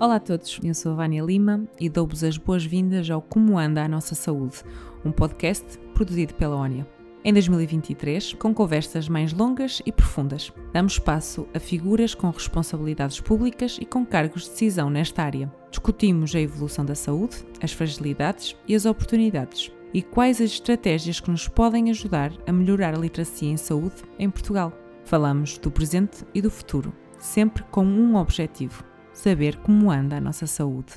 [0.00, 3.84] Olá a todos, eu sou a Vânia Lima e dou-vos as boas-vindas ao Como Anda
[3.84, 4.56] a Nossa Saúde,
[5.04, 6.88] um podcast produzido pela ONIA.
[7.22, 13.76] Em 2023, com conversas mais longas e profundas, damos espaço a figuras com responsabilidades públicas
[13.78, 15.52] e com cargos de decisão nesta área.
[15.68, 21.30] Discutimos a evolução da saúde, as fragilidades e as oportunidades e quais as estratégias que
[21.30, 24.72] nos podem ajudar a melhorar a literacia em saúde em Portugal.
[25.04, 28.82] Falamos do presente e do futuro, sempre com um objetivo:
[29.12, 30.94] saber como anda a nossa saúde.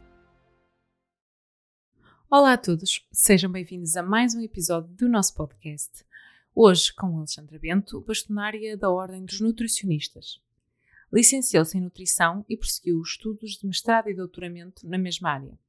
[2.30, 6.06] Olá a todos, sejam bem-vindos a mais um episódio do nosso podcast.
[6.56, 10.42] Hoje com Alexandra Bento, bastonária da Ordem dos Nutricionistas.
[11.12, 15.60] Licenciou-se em Nutrição e prosseguiu os estudos de mestrado e doutoramento na mesma área.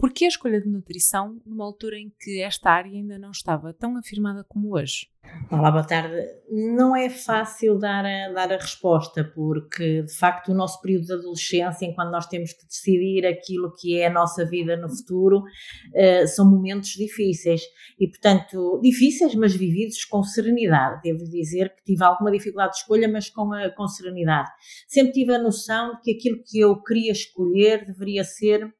[0.00, 3.74] Por que a escolha de nutrição numa altura em que esta área ainda não estava
[3.74, 5.08] tão afirmada como hoje?
[5.50, 6.16] Olá, boa tarde.
[6.50, 11.12] Não é fácil dar a, dar a resposta, porque de facto o nosso período de
[11.12, 16.26] adolescência, enquanto nós temos que decidir aquilo que é a nossa vida no futuro, uh,
[16.26, 17.60] são momentos difíceis
[17.98, 21.02] e, portanto, difíceis, mas vividos com serenidade.
[21.02, 24.48] Devo dizer que tive alguma dificuldade de escolha, mas com, a, com serenidade.
[24.88, 28.72] Sempre tive a noção de que aquilo que eu queria escolher deveria ser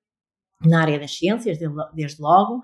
[0.64, 1.58] na área das ciências,
[1.94, 2.60] desde logo,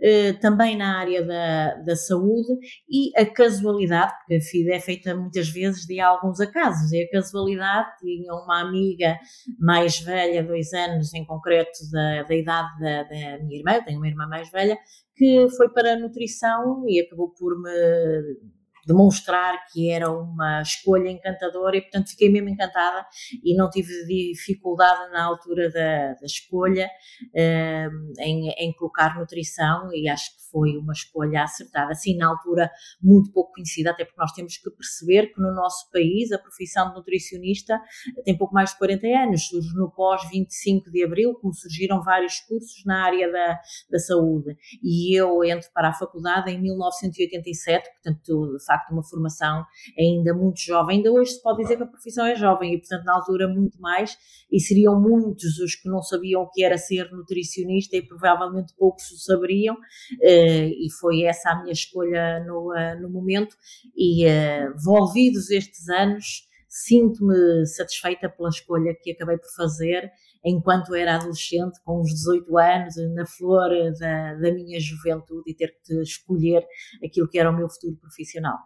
[0.00, 2.52] eh, também na área da, da saúde
[2.88, 7.10] e a casualidade, porque a FIDE é feita muitas vezes de alguns acasos, e a
[7.10, 9.18] casualidade tinha uma amiga
[9.58, 14.08] mais velha, dois anos em concreto, da, da idade da, da minha irmã, tenho uma
[14.08, 14.78] irmã mais velha,
[15.16, 21.76] que foi para a nutrição e acabou por me demonstrar que era uma escolha encantadora
[21.76, 23.06] e, portanto, fiquei mesmo encantada
[23.44, 26.88] e não tive dificuldade na altura da, da escolha
[27.34, 31.92] um, em, em, colocar nutrição e acho que foi uma escolha acertada.
[31.92, 32.70] Assim, na altura,
[33.00, 36.88] muito pouco conhecida, até porque nós temos que perceber que no nosso país a profissão
[36.88, 37.80] de nutricionista
[38.24, 42.84] tem pouco mais de 40 anos, surge no pós-25 de abril, como surgiram vários cursos
[42.84, 44.56] na área da, da saúde.
[44.82, 49.64] E eu entro para a faculdade em 1987, portanto, facto, uma formação
[49.98, 50.98] ainda muito jovem.
[50.98, 53.80] Ainda hoje se pode dizer que a profissão é jovem e, portanto, na altura, muito
[53.80, 54.16] mais.
[54.50, 59.10] E seriam muitos os que não sabiam o que era ser nutricionista e provavelmente poucos
[59.10, 59.76] o saberiam.
[60.22, 63.56] Eh, e foi essa a minha escolha no, eh, no momento.
[63.96, 70.10] E, eh, volvidos estes anos, sinto-me satisfeita pela escolha que acabei por fazer
[70.44, 75.76] enquanto era adolescente, com os 18 anos, na flor da, da minha juventude e ter
[75.84, 76.66] que escolher
[77.04, 78.58] aquilo que era o meu futuro profissional.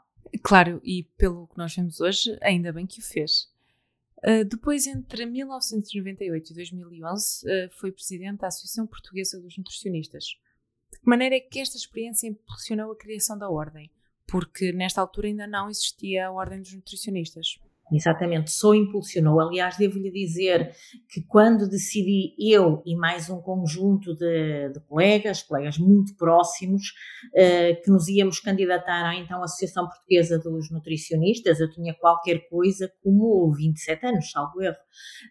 [0.43, 3.53] Claro, e pelo que nós vemos hoje, ainda bem que o fez.
[4.19, 10.25] Uh, depois, entre 1998 e 2011, uh, foi presidente da Associação Portuguesa dos Nutricionistas.
[10.91, 13.91] De que maneira é que esta experiência impulsionou a criação da Ordem?
[14.27, 17.59] Porque nesta altura ainda não existia a Ordem dos Nutricionistas.
[17.93, 19.41] Exatamente, só impulsionou.
[19.41, 20.73] Aliás, devo-lhe dizer
[21.11, 26.83] que quando decidi eu e mais um conjunto de, de colegas, colegas muito próximos,
[27.29, 32.91] uh, que nos íamos candidatar à então Associação Portuguesa dos Nutricionistas, eu tinha qualquer coisa
[33.03, 34.77] como 27 anos, salvo erro.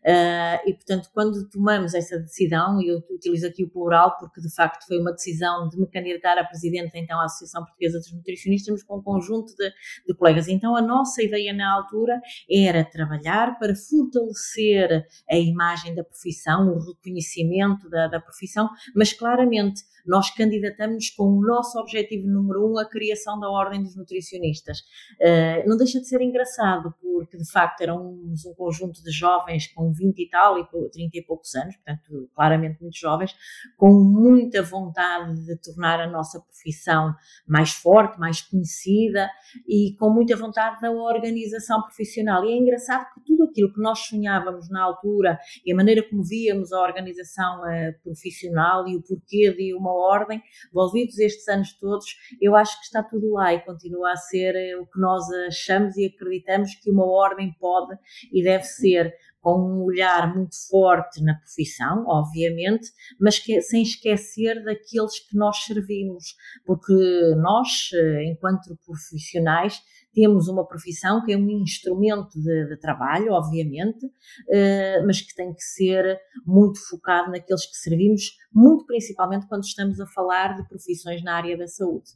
[0.05, 4.53] Uh, e, portanto, quando tomamos essa decisão, e eu utilizo aqui o plural porque de
[4.53, 8.83] facto foi uma decisão de me candidatar a presidente então à Associação Portuguesa dos Nutricionistas,
[8.83, 9.71] com um conjunto de,
[10.07, 10.47] de colegas.
[10.47, 12.21] Então, a nossa ideia na altura
[12.51, 19.81] era trabalhar para fortalecer a imagem da profissão, o reconhecimento da, da profissão, mas claramente
[20.05, 24.79] nós candidatamos com o nosso objetivo número um, a criação da Ordem dos Nutricionistas.
[25.19, 29.91] Uh, não deixa de ser engraçado, porque de facto éramos um conjunto de jovens com
[29.91, 33.33] 20 e tal e 30 e poucos anos, portanto, claramente muito jovens,
[33.77, 37.13] com muita vontade de tornar a nossa profissão
[37.47, 39.29] mais forte, mais conhecida
[39.67, 42.32] e com muita vontade da organização profissional.
[42.45, 46.23] E é engraçado que tudo aquilo que nós sonhávamos na altura e a maneira como
[46.23, 52.05] víamos a organização uh, profissional e o porquê de uma ordem, envolvidos estes anos todos,
[52.41, 55.95] eu acho que está tudo lá e continua a ser eh, o que nós achamos
[55.97, 57.97] e acreditamos que uma ordem pode
[58.31, 59.13] e deve ser
[59.43, 65.57] com um olhar muito forte na profissão, obviamente, mas que, sem esquecer daqueles que nós
[65.65, 66.23] servimos,
[66.65, 66.93] porque
[67.35, 69.81] nós, eh, enquanto profissionais,
[70.13, 75.53] temos uma profissão que é um instrumento de, de trabalho, obviamente, uh, mas que tem
[75.53, 81.23] que ser muito focado naqueles que servimos, muito principalmente quando estamos a falar de profissões
[81.23, 82.11] na área da saúde.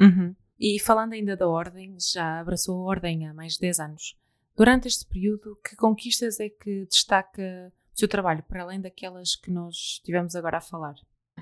[0.00, 0.34] Uhum.
[0.58, 4.16] E falando ainda da Ordem, já abraçou a Ordem há mais de 10 anos.
[4.56, 9.50] Durante este período, que conquistas é que destaca o seu trabalho, para além daquelas que
[9.50, 10.94] nós tivemos agora a falar?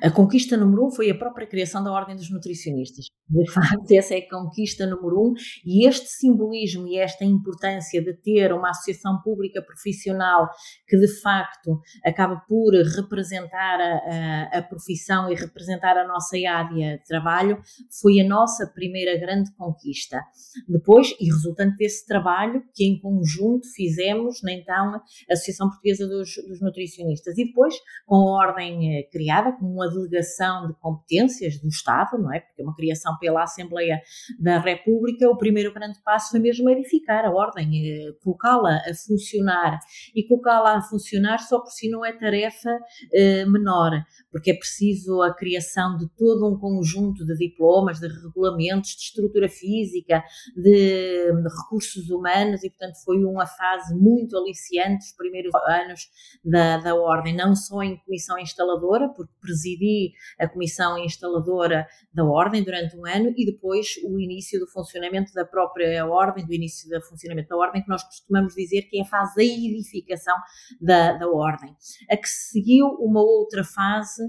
[0.02, 3.06] A conquista número um foi a própria criação da Ordem dos Nutricionistas.
[3.28, 5.34] De facto, essa é a conquista número um,
[5.64, 10.48] e este simbolismo e esta importância de ter uma associação pública profissional
[10.88, 16.98] que, de facto, acaba por representar a, a, a profissão e representar a nossa área
[16.98, 17.62] de trabalho,
[18.00, 20.20] foi a nossa primeira grande conquista.
[20.68, 25.00] Depois, e resultante desse trabalho, que em conjunto fizemos na então
[25.30, 30.68] Associação Portuguesa dos, dos Nutricionistas, e depois, com a ordem eh, criada, com uma delegação
[30.68, 32.40] de competências do Estado, não é?
[32.40, 34.00] Porque é uma criação pela Assembleia
[34.40, 39.78] da República, o primeiro grande passo foi mesmo edificar a ordem, eh, colocá-la a funcionar.
[40.14, 42.70] E colocá-la a funcionar só por si não é tarefa
[43.12, 43.92] eh, menor,
[44.30, 49.48] porque é preciso a criação de todo um conjunto de diplomas, de regulamentos, de estrutura
[49.48, 50.22] física,
[50.56, 56.08] de, recursos humanos, e portanto foi uma fase muito aliciante, os primeiros anos
[56.44, 59.32] da, da ordem, não só em comissão instaladora, porque
[59.72, 65.32] presidi a comissão instaladora da ordem durante um ano e depois o início do funcionamento
[65.32, 69.02] da própria ordem, do início do funcionamento da ordem, que nós costumamos dizer que é
[69.02, 70.34] a fase da edificação
[70.80, 71.74] da, da ordem.
[72.10, 74.22] A que seguiu uma outra fase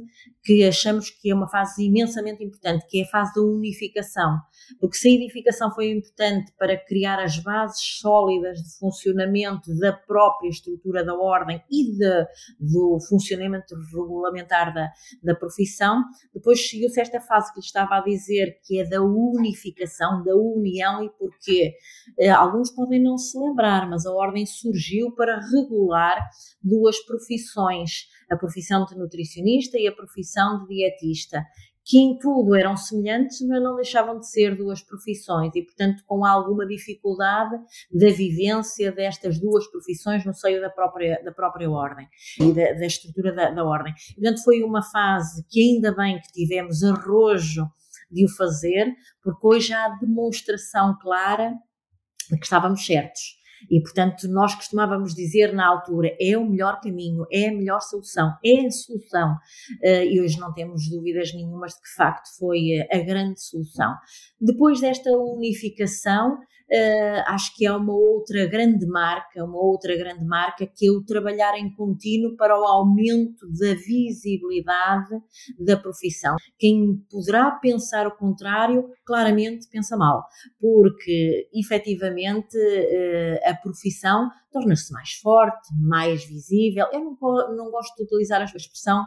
[0.44, 4.40] que achamos que é uma fase imensamente importante, que é a fase da unificação,
[4.80, 10.50] porque se a edificação foi importante para criar as bases sólidas de funcionamento da própria
[10.50, 12.26] estrutura da ordem e de,
[12.60, 14.92] do funcionamento regulamentar da,
[15.22, 16.04] da profissão,
[16.34, 21.04] depois seguiu-se esta fase que lhe estava a dizer, que é da unificação, da união,
[21.04, 21.74] e porquê?
[22.20, 26.18] Eh, alguns podem não se lembrar, mas a ordem surgiu para regular
[26.62, 31.44] duas profissões, a profissão de nutricionista e a profissão de dietista
[31.86, 36.26] que em tudo eram semelhantes, mas não deixavam de ser duas profissões e, portanto, com
[36.26, 37.56] alguma dificuldade
[37.92, 42.08] da vivência destas duas profissões no seio da própria, da própria ordem
[42.40, 43.94] e da, da estrutura da, da ordem.
[44.16, 47.68] Portanto, foi uma fase que ainda bem que tivemos arrojo
[48.10, 51.54] de o fazer, porque hoje há demonstração clara
[52.30, 57.26] de que estávamos certos e, portanto, nós costumávamos dizer na altura: é o melhor caminho,
[57.32, 59.34] é a melhor solução, é a solução.
[59.84, 63.94] Uh, e hoje não temos dúvidas nenhumas de que, de facto, foi a grande solução.
[64.40, 66.38] Depois desta unificação,
[66.72, 71.04] Uh, acho que é uma outra grande marca, uma outra grande marca que é o
[71.04, 75.12] trabalhar em contínuo para o aumento da visibilidade
[75.60, 76.36] da profissão.
[76.58, 80.26] Quem poderá pensar o contrário, claramente pensa mal,
[80.60, 86.88] porque efetivamente uh, a profissão torna-se mais forte, mais visível.
[86.92, 87.18] Eu não,
[87.56, 89.06] não gosto de utilizar a expressão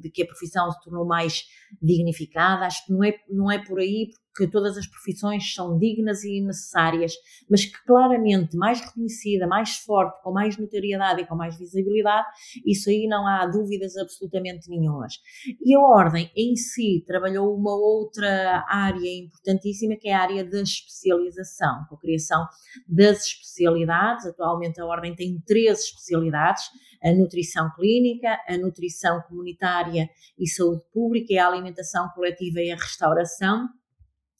[0.00, 1.42] de que a profissão se tornou mais
[1.82, 6.24] dignificada, acho que não é, não é por aí, que todas as profissões são dignas
[6.24, 7.12] e necessárias,
[7.48, 12.26] mas que claramente mais reconhecida, mais forte, com mais notoriedade e com mais visibilidade,
[12.64, 15.14] isso aí não há dúvidas absolutamente nenhumas.
[15.62, 20.62] E a Ordem em si trabalhou uma outra área importantíssima, que é a área da
[20.62, 22.46] especialização, com a criação
[22.88, 24.24] das especialidades.
[24.24, 26.64] Atualmente a Ordem tem três especialidades,
[27.02, 30.08] a nutrição clínica, a nutrição comunitária
[30.38, 33.68] e saúde pública, a alimentação coletiva e a restauração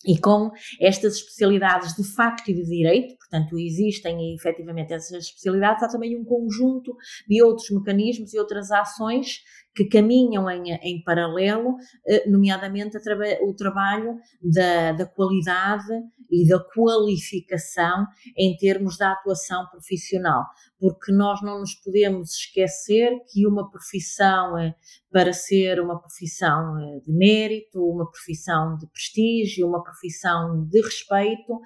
[0.07, 0.51] e com
[0.81, 6.25] estas especialidades de facto e de direito, portanto existem efetivamente essas especialidades, há também um
[6.25, 6.97] conjunto
[7.29, 9.41] de outros mecanismos e outras ações
[9.75, 11.77] que caminham em, em paralelo,
[12.07, 12.97] eh, nomeadamente
[13.43, 15.93] o trabalho da, da qualidade
[16.31, 18.07] e da qualificação
[18.37, 20.45] em termos da atuação profissional,
[20.79, 24.75] porque nós não nos podemos esquecer que uma profissão, eh,
[25.13, 31.61] para ser uma profissão eh, de mérito, uma profissão de prestígio, uma profissão de respeito,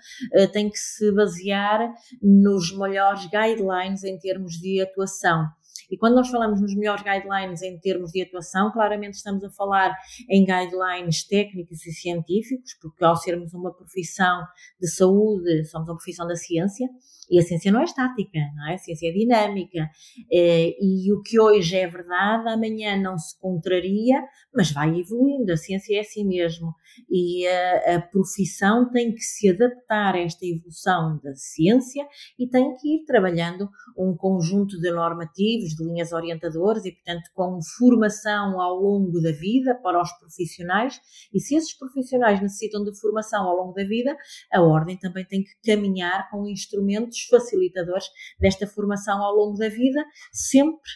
[0.52, 1.92] tem que se basear
[2.22, 5.46] nos melhores guidelines em termos de atuação.
[5.90, 9.94] E quando nós falamos nos melhores guidelines em termos de atuação, claramente estamos a falar
[10.28, 14.44] em guidelines técnicos e científicos, porque ao sermos uma profissão
[14.80, 16.88] de saúde, somos uma profissão da ciência,
[17.30, 18.74] e a ciência não é estática, não é?
[18.74, 19.90] A ciência é dinâmica.
[20.32, 24.22] Eh, e o que hoje é verdade, amanhã não se contraria,
[24.54, 25.52] mas vai evoluindo.
[25.52, 26.74] A ciência é assim mesmo.
[27.10, 32.06] E a, a profissão tem que se adaptar a esta evolução da ciência
[32.38, 37.58] e tem que ir trabalhando um conjunto de normativos, de linhas orientadoras e, portanto, com
[37.78, 41.00] formação ao longo da vida para os profissionais.
[41.32, 44.16] E se esses profissionais necessitam de formação ao longo da vida,
[44.52, 48.06] a ordem também tem que caminhar com instrumentos instrumentos facilitadores
[48.38, 50.90] desta formação ao longo da vida, sempre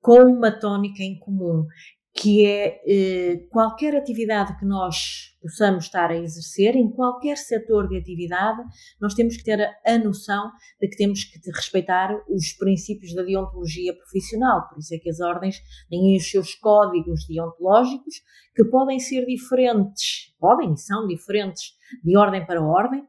[0.00, 1.66] com uma tónica em comum,
[2.16, 7.98] que é eh, qualquer atividade que nós possamos estar a exercer, em qualquer setor de
[7.98, 8.62] atividade,
[9.00, 13.22] nós temos que ter a, a, noção de que temos que respeitar os princípios da
[13.22, 14.66] deontologia profissional.
[14.68, 15.56] Por isso é que as ordens
[15.90, 18.14] têm os seus códigos deontológicos
[18.54, 23.06] que podem ser diferentes, podem e são diferentes de ordem para ordem,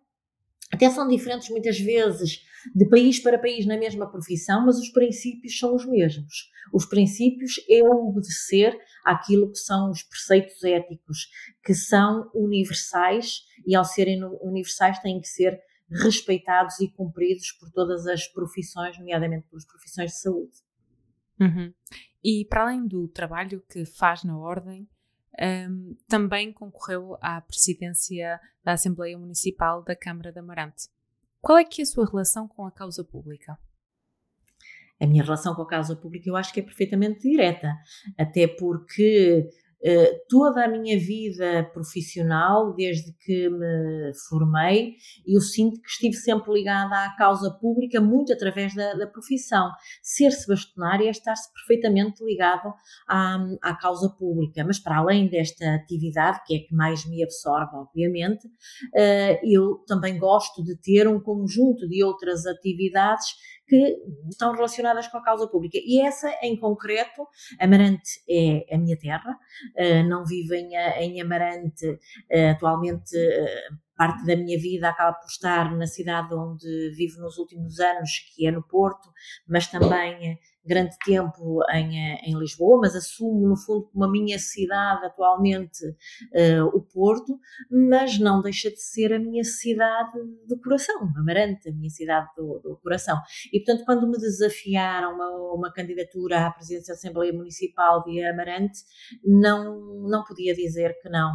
[0.71, 2.41] até são diferentes muitas vezes
[2.75, 6.49] de país para país na mesma profissão, mas os princípios são os mesmos.
[6.73, 11.29] Os princípios é obedecer àquilo que são os preceitos éticos,
[11.63, 15.57] que são universais e, ao serem universais, têm que ser
[15.89, 20.51] respeitados e cumpridos por todas as profissões, nomeadamente pelas profissões de saúde.
[21.39, 21.73] Uhum.
[22.23, 24.89] E para além do trabalho que faz na Ordem,
[25.39, 30.89] um, também concorreu à presidência da Assembleia Municipal da Câmara de Amarante.
[31.41, 33.57] Qual é que é a sua relação com a causa pública?
[34.99, 37.71] A minha relação com a causa pública eu acho que é perfeitamente direta,
[38.17, 39.47] até porque
[40.29, 46.95] toda a minha vida profissional, desde que me formei, eu sinto que estive sempre ligada
[47.05, 49.69] à causa pública, muito através da, da profissão.
[50.01, 52.73] Ser-se bastonária é estar-se perfeitamente ligado
[53.07, 57.75] à, à causa pública, mas para além desta atividade, que é que mais me absorve,
[57.75, 63.27] obviamente, uh, eu também gosto de ter um conjunto de outras atividades
[63.67, 63.97] que
[64.29, 65.77] estão relacionadas com a causa pública.
[65.77, 67.27] E essa, em concreto,
[67.59, 69.37] Amarante é a minha terra,
[69.75, 73.15] eh, não vivo em, em Amarante eh, atualmente.
[73.15, 78.11] Eh, parte da minha vida acaba por estar na cidade onde vivo nos últimos anos,
[78.35, 79.09] que é no Porto,
[79.47, 85.05] mas também grande tempo em, em Lisboa, mas assumo no fundo como a minha cidade
[85.05, 87.39] atualmente uh, o Porto,
[87.71, 90.11] mas não deixa de ser a minha cidade
[90.47, 93.17] do coração, Amarante, a minha cidade do, do coração.
[93.51, 98.79] E portanto, quando me desafiaram uma, uma candidatura à presidência da Assembleia Municipal de Amarante,
[99.23, 101.31] não, não podia dizer que não.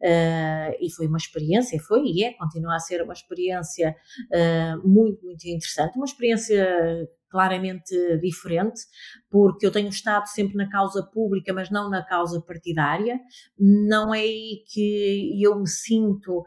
[0.00, 3.94] Uh, e foi uma experiência, foi e é, continua a ser uma experiência
[4.32, 8.80] uh, muito, muito interessante, uma experiência claramente diferente,
[9.28, 13.18] porque eu tenho estado sempre na causa pública, mas não na causa partidária.
[13.58, 16.44] Não é aí que eu me sinto,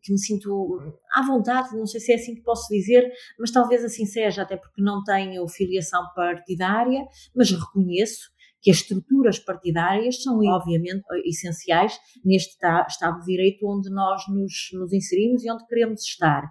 [0.00, 0.78] que me sinto
[1.12, 4.56] à vontade, não sei se é assim que posso dizer, mas talvez assim seja, até
[4.56, 12.56] porque não tenho filiação partidária, mas reconheço que as estruturas partidárias são, obviamente, essenciais neste
[12.88, 16.44] Estado de Direito onde nós nos, nos inserimos e onde queremos estar.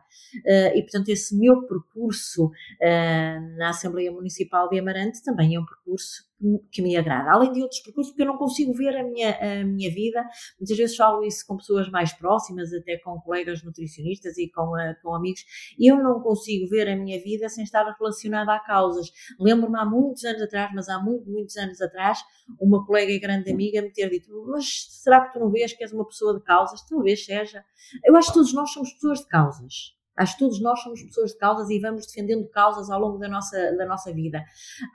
[0.46, 5.66] Uh, e, portanto, esse meu percurso uh, na Assembleia Municipal de Amarante também é um
[5.66, 6.27] percurso
[6.72, 9.64] que me agrada, além de outros percursos, porque eu não consigo ver a minha, a
[9.64, 10.24] minha vida.
[10.60, 14.96] Muitas vezes falo isso com pessoas mais próximas, até com colegas nutricionistas e com, uh,
[15.02, 15.44] com amigos.
[15.80, 19.12] Eu não consigo ver a minha vida sem estar relacionada a causas.
[19.40, 22.20] Lembro-me há muitos anos atrás, mas há muito, muitos anos atrás,
[22.62, 25.84] uma colega e grande amiga me ter dito: Mas será que tu não vês que
[25.84, 26.86] és uma pessoa de causas?
[26.88, 27.66] Talvez seja.
[28.04, 29.98] Eu acho que todos nós somos pessoas de causas.
[30.18, 33.28] Acho que todos nós somos pessoas de causas e vamos defendendo causas ao longo da
[33.28, 34.44] nossa, da nossa vida.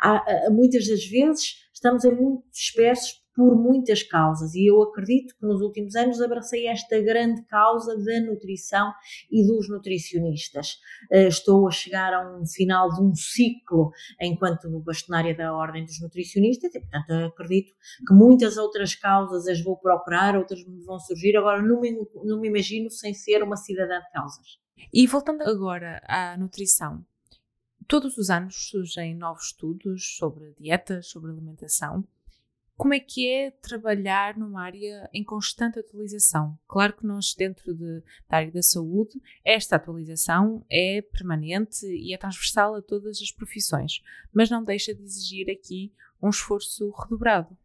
[0.01, 5.61] Há, muitas das vezes estamos muito dispersos por muitas causas e eu acredito que nos
[5.61, 8.93] últimos anos abracei esta grande causa da nutrição
[9.31, 10.77] e dos nutricionistas.
[11.11, 16.01] Eh, estou a chegar a um final de um ciclo enquanto bastonária da Ordem dos
[16.01, 17.73] Nutricionistas e, portanto, acredito
[18.07, 21.37] que muitas outras causas as vou procurar, outras me vão surgir.
[21.37, 21.93] Agora, não me,
[22.25, 24.63] não me imagino sem ser uma cidadã de causas.
[24.93, 27.05] E voltando agora à nutrição,
[27.87, 32.07] todos os anos surgem novos estudos sobre dietas, sobre alimentação.
[32.77, 36.59] Como é que é trabalhar numa área em constante atualização?
[36.67, 42.19] Claro que nós, dentro de, da área da saúde, esta atualização é permanente e é
[42.19, 44.03] transversal a todas as profissões,
[44.33, 47.57] mas não deixa de exigir aqui um esforço redobrado.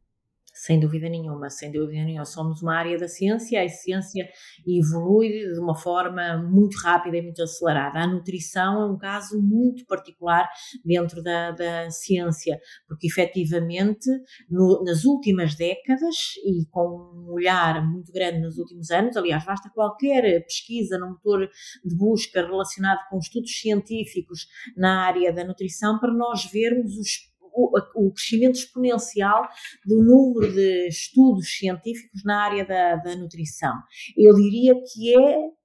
[0.57, 2.25] Sem dúvida nenhuma, sem dúvida nenhuma.
[2.25, 4.27] Somos uma área da ciência, a ciência
[4.65, 7.99] evolui de uma forma muito rápida e muito acelerada.
[7.99, 10.49] A nutrição é um caso muito particular
[10.83, 14.09] dentro da, da ciência, porque efetivamente
[14.49, 19.69] no, nas últimas décadas e com um olhar muito grande nos últimos anos, aliás, basta
[19.69, 21.47] qualquer pesquisa no motor
[21.85, 28.11] de busca relacionado com estudos científicos na área da nutrição para nós vermos os o,
[28.11, 29.47] crescimento exponencial
[29.85, 33.73] do número de estudos científicos na área da, da nutrição.
[34.15, 35.56] Eu diria que é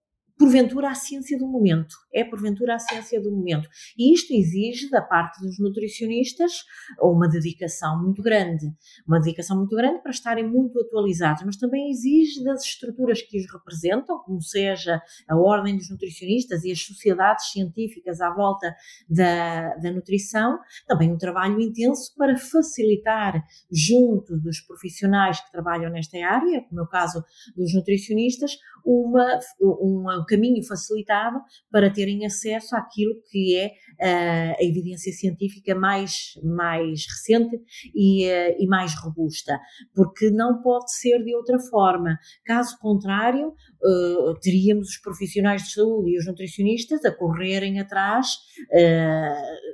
[0.42, 1.94] porventura a ciência do momento.
[2.12, 3.68] É porventura a ciência do momento.
[3.96, 6.64] E isto exige da parte dos nutricionistas
[7.00, 8.66] uma dedicação muito grande.
[9.06, 13.52] Uma dedicação muito grande para estarem muito atualizados, mas também exige das estruturas que os
[13.52, 18.74] representam, como seja a Ordem dos Nutricionistas e as sociedades científicas à volta
[19.08, 20.58] da, da nutrição,
[20.88, 26.84] também um trabalho intenso para facilitar, junto dos profissionais que trabalham nesta área, como é
[26.84, 27.22] o caso
[27.56, 31.38] dos nutricionistas, uma, um caminho facilitado
[31.70, 37.60] para terem acesso àquilo que é uh, a evidência científica mais, mais recente
[37.94, 39.58] e, uh, e mais robusta,
[39.94, 42.18] porque não pode ser de outra forma.
[42.44, 48.28] Caso contrário, uh, teríamos os profissionais de saúde e os nutricionistas a correrem atrás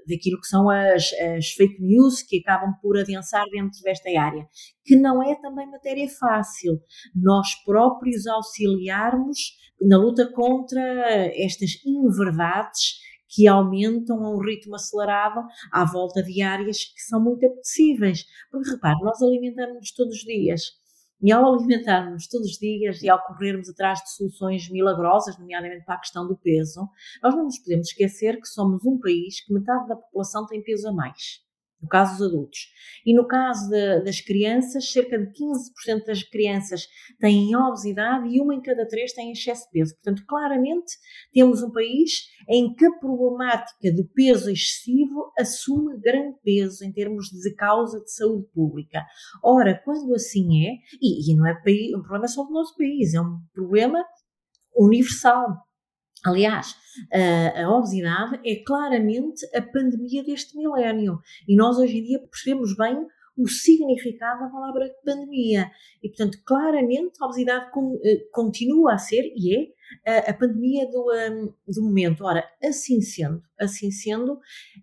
[0.09, 4.47] daquilo que são as, as fake news que acabam por adensar dentro desta área,
[4.89, 6.81] que não é também matéria fácil.
[7.15, 9.39] Nós próprios auxiliarmos
[9.79, 10.81] na luta contra
[11.37, 12.97] estas inverdades
[13.29, 18.25] que aumentam a um ritmo acelerado à volta de áreas que são muito apetecíveis.
[18.51, 20.63] Porque repare, nós alimentamos-nos todos os dias.
[21.21, 25.97] E ao alimentarmos todos os dias e ao corrermos atrás de soluções milagrosas, nomeadamente para
[25.97, 26.89] a questão do peso,
[27.23, 30.89] nós não nos podemos esquecer que somos um país que metade da população tem peso
[30.89, 31.47] a mais
[31.81, 32.59] no caso dos adultos.
[33.07, 36.87] E no caso de, das crianças, cerca de 15% das crianças
[37.21, 39.95] têm obesidade e uma em cada três tem excesso de peso.
[39.95, 40.93] Portanto, claramente
[41.33, 47.27] temos um país em que a problemática do peso excessivo assume grande peso em termos
[47.27, 49.05] de causa de saúde pública.
[49.43, 51.53] Ora, quando assim é, e, e não é
[51.97, 54.03] um problema só do nosso país, é um problema
[54.77, 55.68] universal.
[56.25, 56.77] Aliás,
[57.13, 62.77] a, a, obesidade é claramente a pandemia deste milénio e nós hoje em dia percebemos
[62.77, 63.07] bem
[63.39, 65.71] o significado da palavra pandemia.
[66.03, 67.71] E, portanto, claramente a obesidade
[68.05, 72.25] eh, continua a ser e é a, a pandemia do, um, do momento.
[72.25, 74.39] Ora, assim sendo, assim sendo,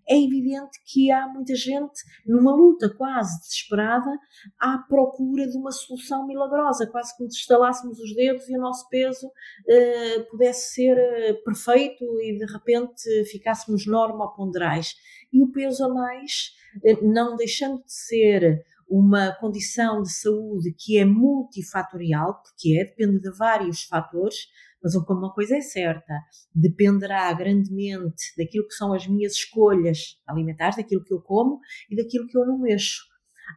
[0.08, 4.10] é evidente que há muita gente numa luta quase desesperada
[4.58, 8.88] à procura de uma solução milagrosa, quase como se estalássemos os dedos e o nosso
[8.88, 10.96] peso uh, pudesse ser
[11.44, 14.94] perfeito e de repente ficássemos normoponderais.
[15.36, 16.52] E o peso a mais,
[16.82, 23.20] uh, não deixando de ser uma condição de saúde que é multifatorial, porque é, depende
[23.20, 24.46] de vários fatores,
[24.82, 26.14] mas uma coisa é certa,
[26.54, 32.26] dependerá grandemente daquilo que são as minhas escolhas alimentares, daquilo que eu como e daquilo
[32.28, 33.02] que eu não mexo.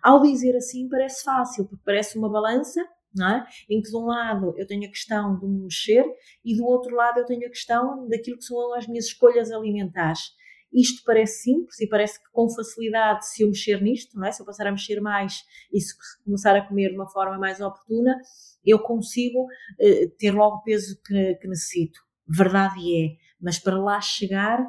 [0.04, 3.74] Ao dizer assim parece fácil, porque parece uma balança é?
[3.74, 6.06] em que de um lado eu tenho a questão do me mexer
[6.44, 10.38] e do outro lado eu tenho a questão daquilo que são as minhas escolhas alimentares.
[10.72, 14.32] Isto parece simples e parece que com facilidade, se eu mexer nisto, é?
[14.32, 17.60] se eu passar a mexer mais e se começar a comer de uma forma mais
[17.60, 18.16] oportuna,
[18.64, 22.00] eu consigo uh, ter logo o peso que, que, necessito.
[22.28, 24.60] Verdade é, mas para lá chegar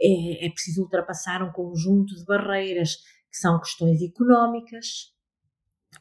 [0.00, 2.96] é, é preciso ultrapassar um conjunto de barreiras
[3.30, 5.12] que são questões económicas,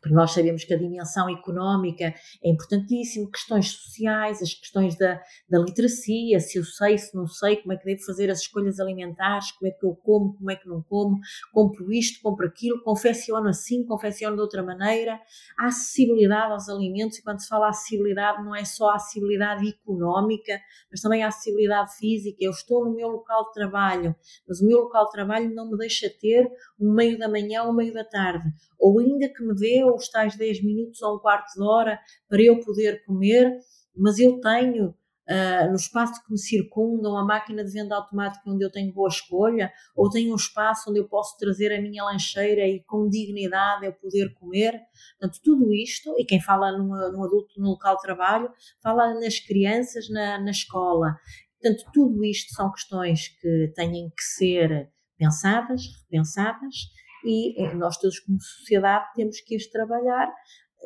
[0.01, 5.59] porque nós sabemos que a dimensão económica é importantíssima, questões sociais, as questões da, da
[5.59, 9.51] literacia, se eu sei, se não sei, como é que devo fazer as escolhas alimentares,
[9.51, 11.19] como é que eu como, como é que não como,
[11.51, 15.19] compro isto, compro aquilo, confecciono assim, confecciono de outra maneira,
[15.57, 20.59] a acessibilidade aos alimentos, e quando se fala acessibilidade não é só a acessibilidade económica,
[20.91, 24.15] mas também a acessibilidade física, eu estou no meu local de trabalho,
[24.47, 26.47] mas o meu local de trabalho não me deixa ter
[26.79, 28.47] um meio da manhã ou um meio da tarde,
[28.79, 32.41] ou ainda que me dê os tais 10 minutos ou um quarto de hora para
[32.41, 33.57] eu poder comer,
[33.95, 34.89] mas eu tenho
[35.29, 39.07] uh, no espaço que me circunda uma máquina de venda automática onde eu tenho boa
[39.07, 43.85] escolha, ou tenho um espaço onde eu posso trazer a minha lancheira e com dignidade
[43.85, 44.81] eu poder comer.
[45.19, 48.49] Portanto, tudo isto, e quem fala num, adulto no local de trabalho,
[48.81, 51.15] fala nas crianças na, na escola.
[51.61, 56.75] Portanto, tudo isto são questões que têm que ser pensadas, repensadas
[57.23, 60.31] e eh, nós todos como sociedade temos que ir trabalhar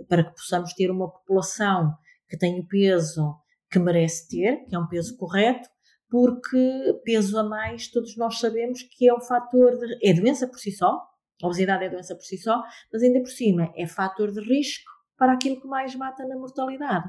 [0.08, 1.93] para que possamos ter uma população
[2.28, 3.36] que tenha o peso
[3.69, 5.67] que merece ter, que é um peso correto,
[6.10, 10.60] porque peso a mais todos nós sabemos que é um fator de, é doença por
[10.60, 11.02] si só,
[11.41, 14.91] a obesidade é doença por si só, mas ainda por cima é fator de risco
[15.17, 17.08] para aquilo que mais mata na mortalidade.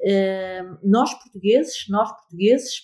[0.00, 2.82] Uh, nós portugueses, nós portugueses,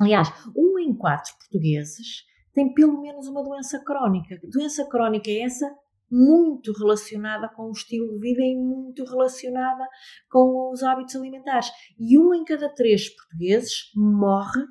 [0.00, 4.38] aliás, um em quatro portugueses tem pelo menos uma doença crónica.
[4.44, 5.66] Doença crónica é essa
[6.10, 9.88] muito relacionada com o estilo de vida e muito relacionada
[10.30, 11.70] com os hábitos alimentares.
[11.98, 14.62] E um em cada três portugueses morre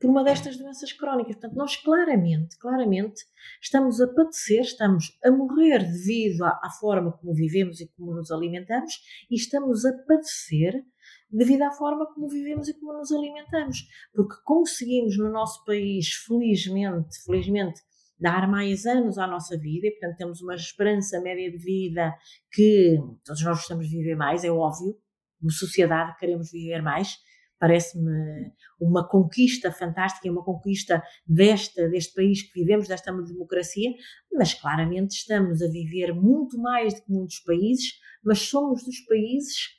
[0.00, 1.36] por uma destas doenças crónicas.
[1.36, 3.22] Portanto, nós claramente, claramente
[3.60, 8.30] estamos a padecer, estamos a morrer devido à, à forma como vivemos e como nos
[8.30, 8.94] alimentamos
[9.30, 10.84] e estamos a padecer
[11.30, 13.86] devido à forma como vivemos e como nos alimentamos.
[14.12, 17.80] Porque conseguimos no nosso país, felizmente, felizmente,
[18.18, 22.14] dar mais anos à nossa vida e, portanto, temos uma esperança média de vida
[22.50, 24.96] que todos nós gostamos de viver mais, é óbvio,
[25.38, 27.16] como sociedade queremos viver mais.
[27.60, 33.90] Parece-me uma conquista fantástica, uma conquista desta, deste país que vivemos, desta democracia,
[34.32, 39.77] mas claramente estamos a viver muito mais do que muitos países, mas somos dos países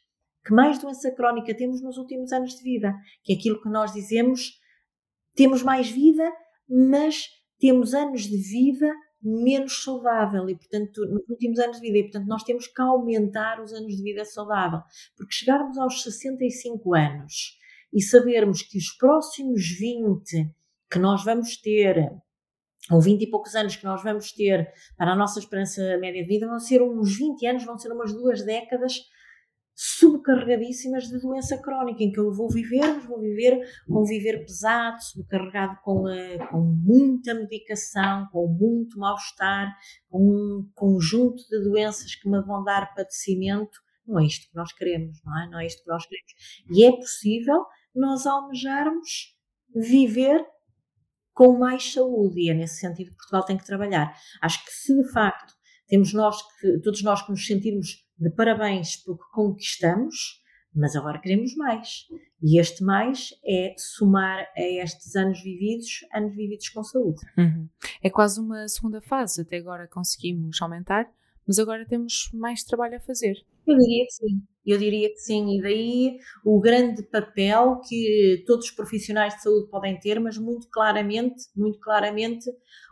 [0.49, 3.93] que mais doença crónica temos nos últimos anos de vida, que é aquilo que nós
[3.93, 4.59] dizemos,
[5.35, 6.27] temos mais vida,
[6.67, 7.27] mas
[7.59, 12.25] temos anos de vida menos saudável e, portanto, nos últimos anos de vida, e, portanto,
[12.25, 14.79] nós temos que aumentar os anos de vida saudável,
[15.15, 17.55] porque chegarmos aos 65 anos
[17.93, 20.51] e sabermos que os próximos 20
[20.91, 22.11] que nós vamos ter,
[22.89, 26.27] ou 20 e poucos anos que nós vamos ter para a nossa esperança média de
[26.27, 28.95] vida, vão ser uns 20 anos, vão ser umas duas décadas
[29.81, 35.01] subcarregadíssimas de doença crónica, em que eu vou viver, mas vou viver com viver pesado,
[35.01, 39.73] subcarregado com, uh, com muita medicação, com muito mal-estar,
[40.09, 43.79] com um conjunto de doenças que me vão dar padecimento.
[44.05, 45.49] Não é isto que nós queremos, não é?
[45.49, 46.31] Não é isto que nós queremos.
[46.71, 47.63] E é possível
[47.95, 49.33] nós almejarmos
[49.73, 50.45] viver
[51.31, 54.13] com mais saúde, e é nesse sentido que Portugal tem que trabalhar.
[54.41, 55.53] Acho que se de facto
[55.87, 60.43] temos nós que, todos nós que nos sentirmos de parabéns porque conquistamos,
[60.75, 62.05] mas agora queremos mais.
[62.41, 67.21] E este mais é somar a estes anos vividos, anos vividos com saúde.
[67.37, 67.67] Uhum.
[68.03, 69.41] É quase uma segunda fase.
[69.41, 71.09] Até agora conseguimos aumentar,
[71.49, 73.33] mas agora temos mais trabalho a fazer.
[73.65, 74.41] Eu diria que sim.
[74.63, 79.67] Eu diria que sim, e daí o grande papel que todos os profissionais de saúde
[79.67, 82.45] podem ter, mas muito claramente, muito claramente,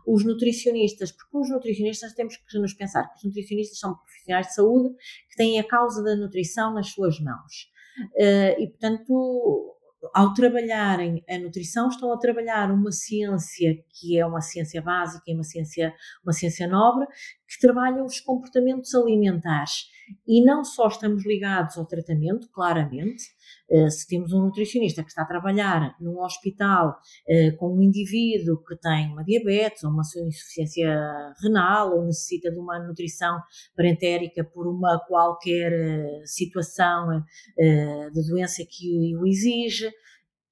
[0.07, 4.55] os nutricionistas, porque os nutricionistas temos que nos pensar que os nutricionistas são profissionais de
[4.55, 4.95] saúde
[5.29, 7.71] que têm a causa da nutrição nas suas mãos.
[8.15, 9.77] Uh, e, portanto,
[10.13, 15.33] ao trabalharem a nutrição, estão a trabalhar uma ciência que é uma ciência básica, é
[15.33, 15.93] uma ciência,
[16.23, 17.07] uma ciência nobre,
[17.47, 19.85] que trabalha os comportamentos alimentares.
[20.25, 23.23] E não só estamos ligados ao tratamento, claramente,
[23.69, 28.63] eh, se temos um nutricionista que está a trabalhar num hospital eh, com um indivíduo
[28.63, 33.37] que tem uma diabetes ou uma insuficiência renal ou necessita de uma nutrição
[33.75, 37.23] parentérica por uma qualquer eh, situação
[37.57, 39.91] de doença que o exige,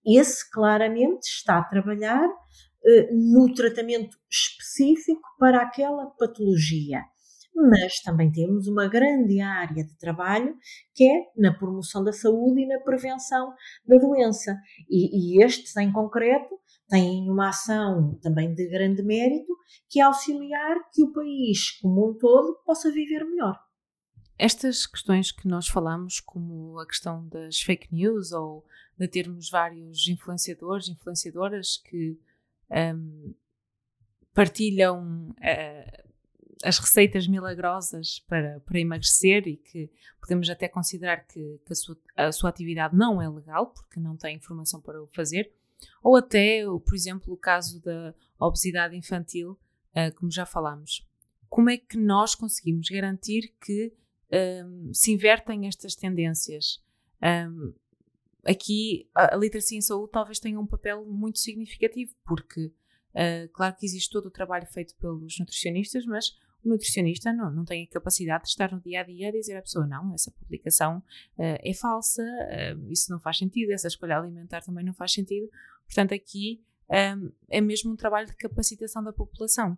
[0.05, 2.27] esse claramente está a trabalhar
[3.11, 7.01] no tratamento específico para aquela patologia
[7.55, 10.57] mas também temos uma grande área de trabalho
[10.93, 13.53] que é na promoção da saúde e na prevenção
[13.87, 14.59] da doença.
[14.89, 19.55] E, e estes, em concreto, têm uma ação também de grande mérito,
[19.89, 23.57] que é auxiliar que o país como um todo possa viver melhor.
[24.37, 28.65] Estas questões que nós falamos, como a questão das fake news ou
[28.97, 32.19] de termos vários influenciadores, influenciadoras que
[32.71, 33.33] um,
[34.33, 36.05] partilham uh,
[36.63, 41.97] as receitas milagrosas para, para emagrecer e que podemos até considerar que, que a, sua,
[42.15, 45.51] a sua atividade não é legal porque não tem informação para o fazer,
[46.01, 51.07] ou até, por exemplo, o caso da obesidade infantil, uh, como já falámos.
[51.49, 53.93] Como é que nós conseguimos garantir que
[54.65, 56.83] um, se invertem estas tendências?
[57.21, 57.73] Um,
[58.45, 63.75] aqui a, a literacia em saúde talvez tenha um papel muito significativo, porque uh, claro
[63.75, 66.31] que existe todo o trabalho feito pelos nutricionistas, mas
[66.63, 69.55] o nutricionista não, não tem a capacidade de estar no dia a dia a dizer
[69.57, 70.99] à pessoa: não, essa publicação
[71.37, 75.49] uh, é falsa, uh, isso não faz sentido, essa escolha alimentar também não faz sentido.
[75.87, 79.77] Portanto, aqui um, é mesmo um trabalho de capacitação da população.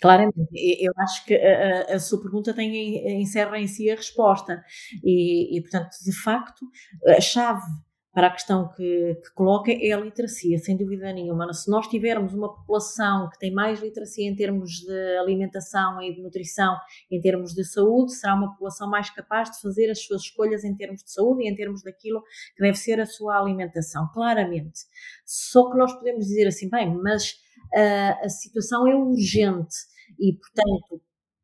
[0.00, 4.64] Claramente, eu acho que a, a, sua pergunta tem, encerra em si a resposta,
[5.02, 6.64] e, e portanto, de facto,
[7.08, 7.66] a chave
[8.12, 11.52] para a questão que, que, coloca é a literacia, sem dúvida nenhuma.
[11.52, 16.20] Se nós tivermos uma população que tem mais literacia em termos de alimentação e de
[16.20, 16.76] nutrição,
[17.10, 20.74] em termos de saúde, será uma população mais capaz de fazer as suas escolhas em
[20.74, 22.22] termos de saúde e em termos daquilo
[22.56, 24.80] que deve ser a sua alimentação, claramente.
[25.24, 27.30] Só que nós podemos dizer assim, bem, mas
[27.74, 29.76] uh, a situação é urgente
[30.18, 31.00] e, portanto,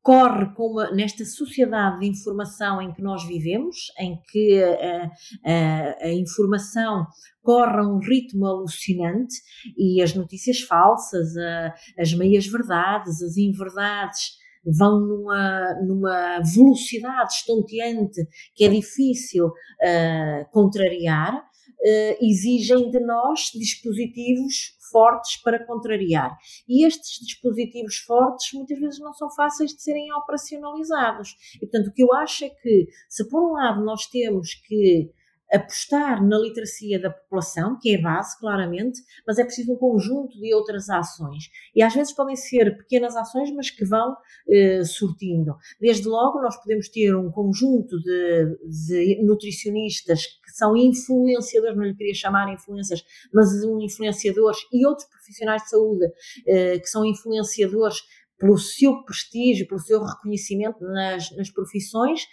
[0.07, 5.11] corre uma, nesta sociedade de informação em que nós vivemos, em que a,
[5.45, 7.05] a, a, informação
[7.43, 9.35] corre a um ritmo alucinante
[9.77, 14.37] e as notícias falsas, a, as meias-verdades, as inverdades
[14.79, 21.35] vão numa, numa velocidade estonteante que é difícil uh, contrariar,
[21.81, 26.37] uh, exigem de nós dispositivos fortes para contrariar.
[26.69, 31.37] E estes dispositivos fortes muitas vezes não são fáceis de serem operacionalizados.
[31.57, 35.11] E portanto, o que eu acho é que, se por um lado nós temos que
[35.53, 40.39] apostar na literacia da população, que é a base, claramente, mas é preciso um conjunto
[40.39, 41.45] de outras ações.
[41.75, 44.17] E às vezes podem ser pequenas ações, mas que vão
[44.49, 45.57] eh, surtindo.
[45.81, 51.95] Desde logo, nós podemos ter um conjunto de, de, nutricionistas que são influenciadores, não lhe
[51.95, 56.07] queria chamar influências, mas um influenciadores e outros profissionais de saúde
[56.47, 57.99] eh, que são influenciadores
[58.39, 62.27] pelo seu prestígio, pelo seu reconhecimento nas, nas profissões,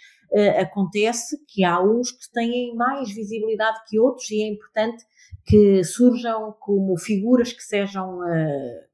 [0.60, 5.04] acontece que há uns que têm mais visibilidade que outros e é importante
[5.44, 8.84] que surjam como figuras que sejam uh,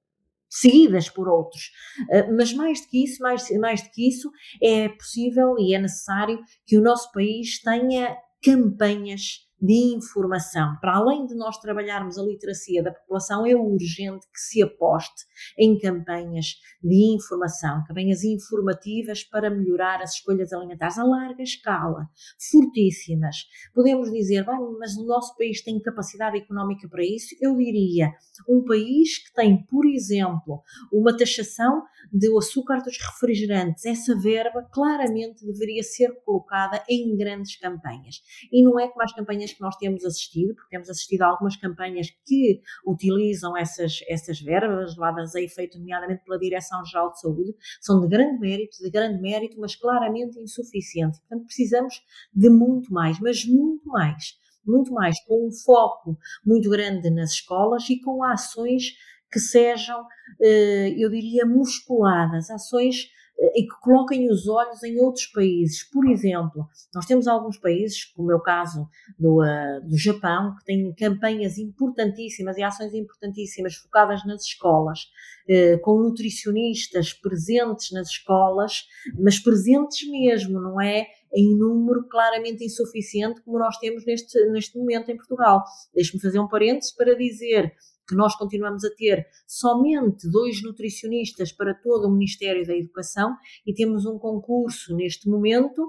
[0.48, 1.70] seguidas por outros.
[2.02, 4.30] Uh, mas mais do que isso, mais, mais do que isso,
[4.62, 10.76] é possível e é necessário que o nosso país tenha campanhas de informação.
[10.80, 15.24] Para além de nós trabalharmos a literacia da população, é urgente que se aposte
[15.58, 22.08] em campanhas de informação, campanhas informativas para melhorar as escolhas alimentares a larga escala,
[22.50, 23.36] fortíssimas.
[23.74, 24.46] Podemos dizer,
[24.78, 27.36] mas o nosso país tem capacidade económica para isso?
[27.40, 28.12] Eu diria,
[28.48, 35.44] um país que tem, por exemplo, uma taxação do açúcar dos refrigerantes, essa verba claramente
[35.44, 38.22] deveria ser colocada em grandes campanhas.
[38.50, 41.56] E não é como as campanhas que nós temos assistido, porque temos assistido a algumas
[41.56, 48.00] campanhas que utilizam essas, essas verbas levadas a efeito, nomeadamente pela Direção-Geral de Saúde, são
[48.00, 51.20] de grande mérito, de grande mérito, mas claramente insuficientes.
[51.20, 52.02] Portanto, precisamos
[52.34, 54.38] de muito mais, mas muito mais.
[54.64, 58.92] Muito mais, com um foco muito grande nas escolas e com ações
[59.32, 60.04] que sejam,
[60.40, 63.08] eh, eu diria, musculadas, ações
[63.54, 65.82] e que coloquem os olhos em outros países.
[65.82, 68.86] Por exemplo, nós temos alguns países, como é o caso
[69.18, 75.00] do, uh, do Japão, que têm campanhas importantíssimas e ações importantíssimas focadas nas escolas,
[75.48, 78.84] uh, com nutricionistas presentes nas escolas,
[79.18, 81.06] mas presentes mesmo, não é?
[81.32, 85.62] Em número claramente insuficiente, como nós temos neste, neste momento em Portugal.
[85.94, 87.72] Deixe-me fazer um parênteses para dizer
[88.10, 93.72] que nós continuamos a ter somente dois nutricionistas para todo o Ministério da Educação e
[93.72, 95.86] temos um concurso neste momento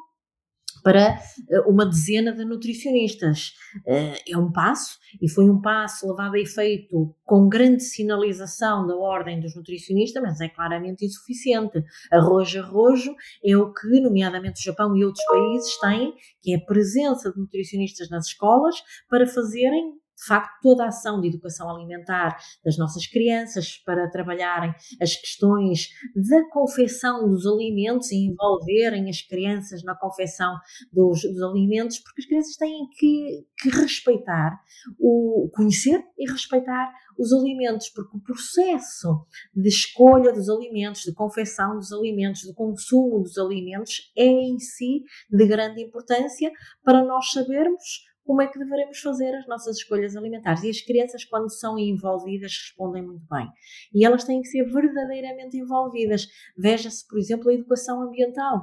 [0.84, 3.54] para eh, uma dezena de nutricionistas.
[3.86, 8.96] Eh, é um passo, e foi um passo levado a efeito com grande sinalização da
[8.96, 11.84] ordem dos nutricionistas, mas é claramente insuficiente.
[12.12, 16.66] Arrojo arrojo é o que, nomeadamente o Japão e outros países, têm, que é a
[16.66, 18.76] presença de nutricionistas nas escolas
[19.10, 24.72] para fazerem de facto, toda a ação de educação alimentar das nossas crianças para trabalharem
[25.02, 30.56] as questões da confecção dos alimentos e envolverem as crianças na confecção
[30.94, 34.62] dos, dos alimentos, porque as crianças têm que, que respeitar,
[35.00, 41.78] o conhecer e respeitar os alimentos, porque o processo de escolha dos alimentos, de confecção
[41.78, 46.52] dos alimentos, de consumo dos alimentos é em si de grande importância
[46.84, 50.64] para nós sabermos como é que devemos fazer as nossas escolhas alimentares.
[50.64, 53.48] E as crianças, quando são envolvidas, respondem muito bem.
[53.94, 56.28] E elas têm que ser verdadeiramente envolvidas.
[56.58, 58.62] Veja-se, por exemplo, a educação ambiental.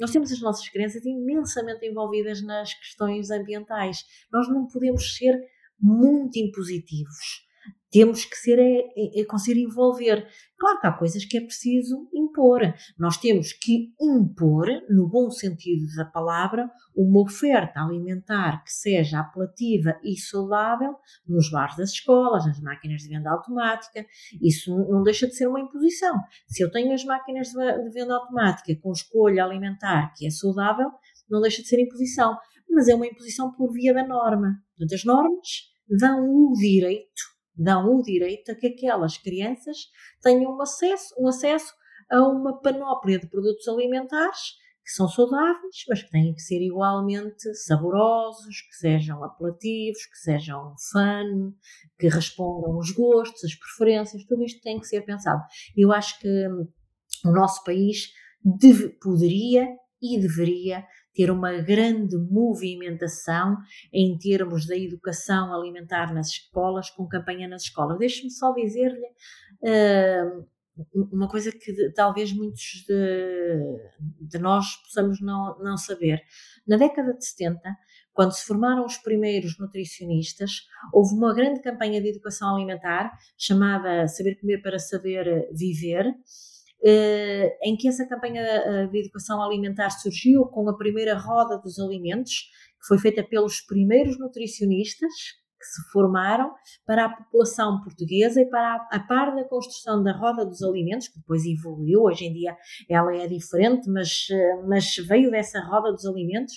[0.00, 3.98] Nós temos as nossas crianças imensamente envolvidas nas questões ambientais.
[4.32, 5.38] Nós não podemos ser
[5.78, 7.51] muito impositivos
[7.92, 10.26] temos que ser é, é, é conseguir envolver.
[10.58, 12.60] Claro que há coisas que é preciso impor.
[12.98, 19.98] Nós temos que impor, no bom sentido da palavra, uma oferta alimentar que seja apelativa
[20.02, 20.96] e saudável
[21.28, 24.06] nos bares das escolas, nas máquinas de venda automática.
[24.40, 26.16] Isso não deixa de ser uma imposição.
[26.48, 30.90] Se eu tenho as máquinas de venda automática com escolha alimentar que é saudável,
[31.28, 32.38] não deixa de ser imposição.
[32.70, 34.62] Mas é uma imposição por via da norma.
[34.78, 39.76] Portanto, as normas dão o direito dão o direito a que aquelas crianças
[40.20, 41.72] tenham um acesso, um acesso
[42.10, 47.54] a uma panóplia de produtos alimentares que são saudáveis, mas que têm que ser igualmente
[47.54, 51.52] saborosos, que sejam apelativos, que sejam fun,
[51.98, 55.40] que respondam aos gostos, às preferências, tudo isto tem que ser pensado.
[55.76, 56.46] Eu acho que
[57.24, 58.12] o nosso país
[58.44, 59.68] deve, poderia
[60.02, 63.56] e deveria ter uma grande movimentação
[63.92, 67.98] em termos da educação alimentar nas escolas, com campanha nas escolas.
[67.98, 69.06] Deixe-me só dizer-lhe
[69.62, 70.46] uh,
[71.12, 76.22] uma coisa que talvez muitos de, de, nós possamos não, não saber.
[76.66, 77.60] Na década de 70,
[78.12, 84.38] quando se formaram os primeiros nutricionistas, houve uma grande campanha de educação alimentar chamada Saber
[84.40, 86.06] Comer para Saber Viver,
[87.62, 92.50] em que essa campanha eh, de educação alimentar surgiu com a primeira roda dos alimentos,
[92.80, 95.12] que foi feita pelos primeiros nutricionistas,
[95.62, 96.52] que se formaram
[96.84, 101.06] para a população portuguesa e para a, a par da construção da roda dos alimentos,
[101.06, 102.56] que depois evoluiu, hoje em dia
[102.90, 106.54] ela é diferente, mas, eh, mas veio dessa roda dos alimentos.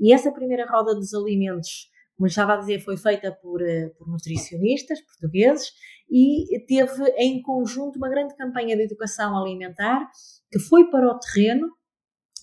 [0.00, 4.08] E essa primeira roda dos alimentos, como estava a dizer, foi feita por, eh, por
[4.08, 5.70] nutricionistas portugueses
[6.10, 10.10] e teve em conjunto uma grande campanha de educação alimentar
[10.50, 11.68] que foi para o terreno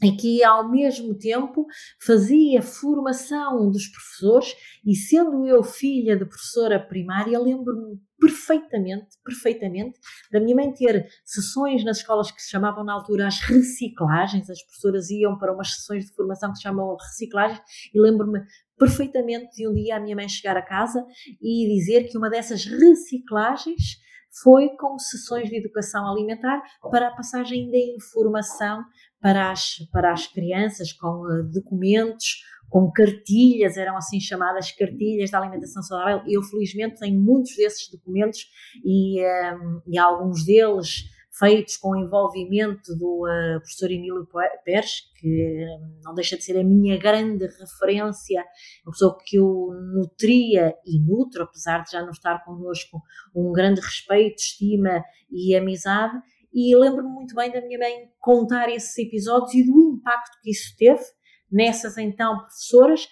[0.03, 1.65] e que ao mesmo tempo
[1.99, 9.99] fazia formação dos professores e sendo eu filha de professora primária lembro-me perfeitamente, perfeitamente
[10.31, 14.61] da minha mãe ter sessões nas escolas que se chamavam na altura as reciclagens, as
[14.63, 17.61] professoras iam para umas sessões de formação que se chamavam reciclagens
[17.93, 18.41] e lembro-me
[18.77, 21.05] perfeitamente de um dia a minha mãe chegar a casa
[21.41, 23.97] e dizer que uma dessas reciclagens
[24.41, 26.61] foi com sessões de educação alimentar
[26.91, 28.83] para a passagem da informação
[29.19, 35.39] para as, para as crianças, com uh, documentos, com cartilhas, eram assim chamadas cartilhas da
[35.39, 36.21] alimentação saudável.
[36.27, 38.41] Eu, felizmente, tenho muitos desses documentos
[38.83, 41.05] e, um, ehm, e alguns deles
[41.39, 44.27] feitos com o envolvimento do uh, professor Emílio
[44.63, 45.65] Pérez, que
[46.03, 48.43] não deixa de ser a minha grande referência,
[48.85, 53.01] uma pessoa que eu nutria e nutro, apesar de já não estar connosco,
[53.35, 56.17] um grande respeito, estima e amizade.
[56.53, 60.75] E lembro-me muito bem da minha mãe contar esses episódios e do impacto que isso
[60.77, 61.03] teve
[61.51, 63.07] nessas então professoras,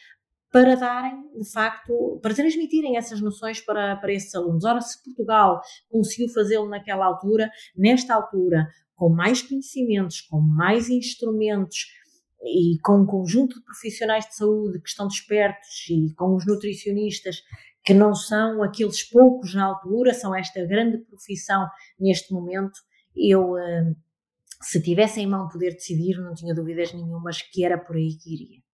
[0.55, 4.63] para darem, de facto, para transmitirem essas noções para, para esses alunos.
[4.63, 8.65] Ora, se Portugal conseguiu fazê-lo naquela altura, nesta altura,
[8.95, 11.87] com mais conhecimentos, com mais instrumentos
[12.41, 17.41] e com um conjunto de profissionais de saúde que estão despertos e com os nutricionistas
[17.83, 21.67] que não são aqueles poucos na altura, são esta grande profissão
[21.99, 22.79] neste momento,
[23.13, 23.93] eu, eh,
[24.61, 28.33] se tivesse em mão poder decidir, não tinha dúvidas nenhumas que era por aí que
[28.33, 28.64] iria.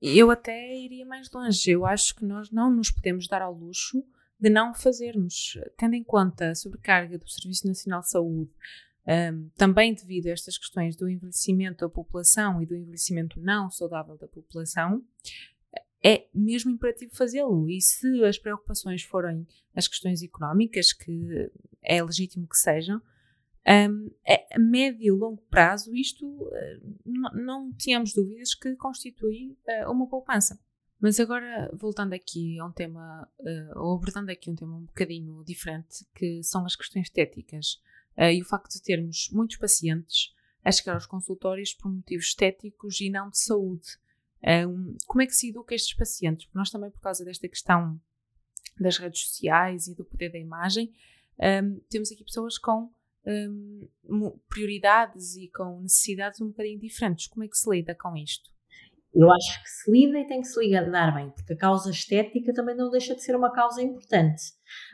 [0.00, 1.70] Eu até iria mais longe.
[1.70, 4.02] Eu acho que nós não nos podemos dar ao luxo
[4.38, 8.50] de não fazermos, tendo em conta a sobrecarga do Serviço Nacional de Saúde,
[9.06, 14.16] um, também devido a estas questões do envelhecimento da população e do envelhecimento não saudável
[14.16, 15.04] da população,
[16.02, 17.68] é mesmo imperativo fazê-lo.
[17.68, 21.50] E se as preocupações forem as questões económicas, que
[21.82, 23.02] é legítimo que sejam,
[23.66, 24.10] um,
[24.54, 30.58] a médio e longo prazo, isto uh, não tínhamos dúvidas que constitui uh, uma poupança.
[30.98, 35.44] Mas agora, voltando aqui a um tema, uh, ou abordando aqui um tema um bocadinho
[35.44, 37.80] diferente, que são as questões estéticas
[38.18, 43.08] e o facto de termos muitos pacientes a chegar aos consultórios por motivos estéticos e
[43.08, 43.96] não de saúde.
[45.06, 46.44] Como é que se educa estes pacientes?
[46.44, 47.98] Porque nós também, por causa desta questão
[48.78, 50.92] das redes sociais e do poder da imagem,
[51.88, 52.92] temos aqui pessoas com
[53.26, 53.88] um,
[54.48, 57.26] prioridades e com necessidades um bocadinho diferentes.
[57.26, 58.50] Como é que se lida com isto?
[59.12, 62.54] Eu acho que se lida e tem que se lidar bem, porque a causa estética
[62.54, 64.42] também não deixa de ser uma causa importante.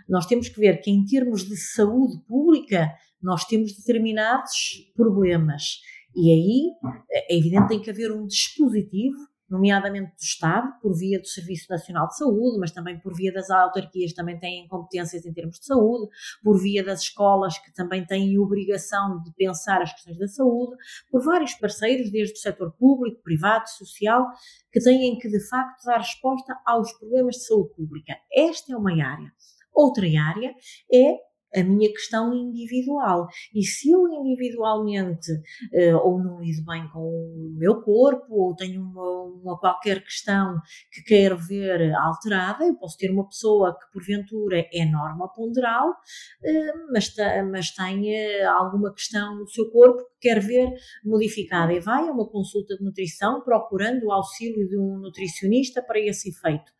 [0.08, 5.80] Nós temos que ver que, em termos de saúde pública, nós temos determinados problemas.
[6.14, 6.70] E aí
[7.10, 11.66] é evidente que tem que haver um dispositivo nomeadamente do Estado, por via do Serviço
[11.70, 15.58] Nacional de Saúde, mas também por via das autarquias que também têm competências em termos
[15.58, 16.08] de saúde,
[16.42, 20.76] por via das escolas que também têm obrigação de pensar as questões da saúde,
[21.10, 24.26] por vários parceiros, desde o setor público, privado, social,
[24.72, 28.14] que têm que de facto dar resposta aos problemas de saúde pública.
[28.32, 29.32] Esta é uma área.
[29.72, 30.54] Outra área
[30.92, 31.18] é
[31.56, 33.26] a minha questão individual.
[33.54, 38.82] E se eu individualmente uh, ou não lido bem com o meu corpo, ou tenho
[38.82, 40.60] uma, uma, qualquer questão
[40.92, 46.92] que quero ver alterada, eu posso ter uma pessoa que porventura é norma ponderal, uh,
[46.92, 47.14] mas,
[47.50, 50.70] mas uh, alguma questão no seu corpo que quer ver
[51.04, 55.98] modificada e vai a uma consulta de nutrição procurando o auxílio de um nutricionista para
[56.00, 56.76] esse efeito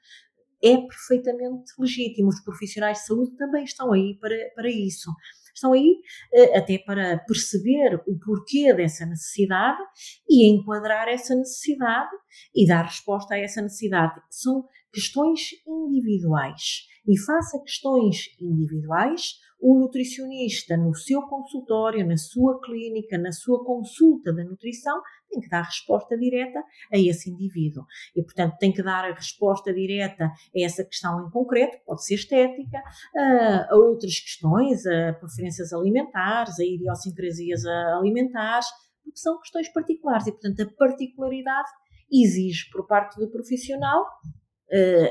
[0.66, 2.28] é perfeitamente legítimo.
[2.28, 5.10] Os profissionais de saúde também estão aí para, para isso.
[5.54, 6.00] Estão aí
[6.34, 9.80] uh, até para perceber o porquê dessa necessidade
[10.28, 12.10] e enquadrar essa necessidade
[12.54, 14.20] e dar resposta a essa necessidade.
[14.30, 16.86] São questões individuais.
[17.06, 23.64] E face a questões individuais, o nutricionista, no seu consultório, na sua clínica, na sua
[23.64, 26.58] consulta da nutrição, tem que dar resposta direta
[26.92, 27.84] a esse indivíduo.
[28.14, 32.14] E, portanto, tem que dar a resposta direta a essa questão em concreto, pode ser
[32.14, 32.78] estética,
[33.16, 37.64] a, a outras questões, a preferências alimentares, a idiosincrasias
[37.98, 38.66] alimentares,
[39.02, 40.26] porque são questões particulares.
[40.26, 41.68] E, portanto, a particularidade
[42.12, 44.04] exige por parte do profissional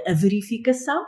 [0.05, 1.05] a verificação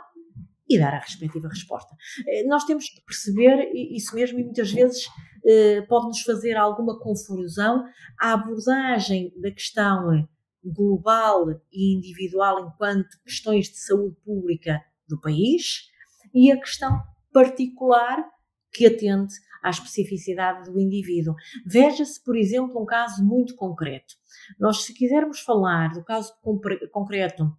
[0.68, 1.94] e dar a respectiva resposta.
[2.26, 5.06] Eh, nós temos que perceber isso mesmo e muitas vezes
[5.46, 7.84] eh, pode-nos fazer alguma confusão
[8.20, 10.28] a abordagem da questão
[10.64, 15.88] global e individual enquanto questões de saúde pública do país
[16.34, 17.00] e a questão
[17.32, 18.24] particular
[18.72, 21.34] que atende à especificidade do indivíduo.
[21.66, 24.14] Veja-se, por exemplo, um caso muito concreto.
[24.58, 26.32] Nós, se quisermos falar do caso
[26.92, 27.50] concreto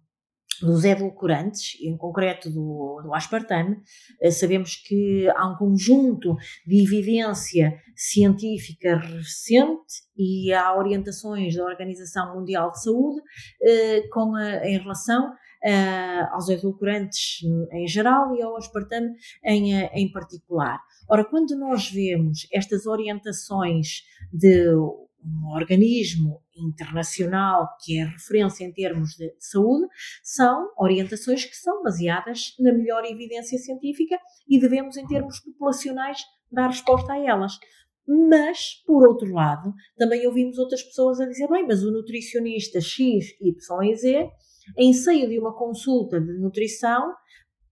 [0.60, 3.76] dos edulcorantes, em concreto do, do aspartame,
[4.20, 6.36] eh, sabemos que há um conjunto
[6.66, 13.20] de evidência científica recente e há orientações da Organização Mundial de Saúde
[13.62, 15.32] eh, com a, em relação
[15.64, 17.40] uh, aos edulcorantes
[17.72, 20.78] em geral e ao aspartame em, eh, em particular.
[21.08, 24.02] Ora, quando nós vemos estas orientações
[24.32, 24.74] de
[25.22, 29.86] um organismo internacional que é referência em termos de saúde,
[30.22, 36.18] são orientações que são baseadas na melhor evidência científica e devemos, em termos populacionais,
[36.50, 37.52] dar resposta a elas.
[38.06, 43.26] Mas, por outro lado, também ouvimos outras pessoas a dizer: bem, mas o nutricionista X,
[43.40, 44.30] Y e Z
[44.76, 47.14] em seio de uma consulta de nutrição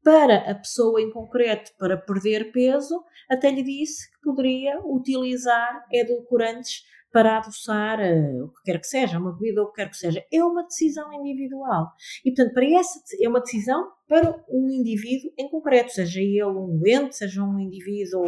[0.02, 6.82] para a pessoa em concreto para perder peso, até lhe disse que poderia utilizar edulcorantes
[7.12, 9.96] para adoçar uh, o que quer que seja, uma bebida ou o que quer que
[9.96, 10.24] seja.
[10.32, 11.88] É uma decisão individual.
[12.24, 16.78] E, portanto, para essa é uma decisão para um indivíduo em concreto, seja ele um
[16.78, 18.24] doente, seja um indivíduo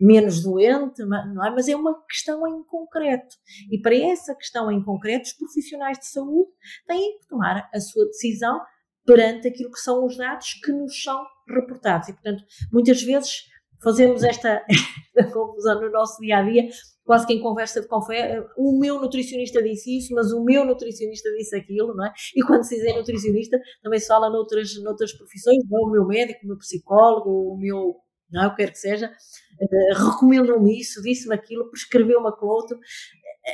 [0.00, 1.50] menos doente, não é?
[1.50, 3.36] mas é uma questão em concreto.
[3.70, 6.50] E para essa questão em concreto, os profissionais de saúde
[6.86, 8.60] têm que tomar a sua decisão
[9.04, 12.08] perante aquilo que são os dados que nos são reportados.
[12.08, 13.44] E, portanto, muitas vezes
[13.82, 14.64] fazemos esta,
[15.32, 16.68] confusão no nosso dia a dia,
[17.04, 21.30] quase que em conversa de confé, o meu nutricionista disse isso, mas o meu nutricionista
[21.36, 22.12] disse aquilo, não é?
[22.36, 26.40] E quando se diz nutricionista, também se fala noutras, noutras profissões, não, o meu médico,
[26.44, 27.96] o meu psicólogo, o meu
[28.30, 28.46] não é?
[28.46, 32.78] O que quer que seja, uh, recomendam-me isso, disse-me aquilo, prescreveu-me aquilo outro.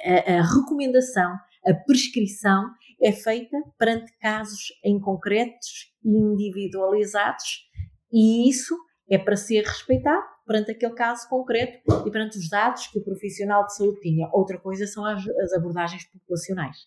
[0.04, 1.32] A, a, recomendação,
[1.64, 2.64] a prescrição
[3.00, 7.68] é feita perante casos em concretos e individualizados
[8.12, 8.76] e isso
[9.08, 13.66] é para ser respeitado perante aquele caso concreto e perante os dados que o profissional
[13.66, 14.28] de saúde tinha.
[14.32, 16.86] Outra coisa são as, as abordagens populacionais.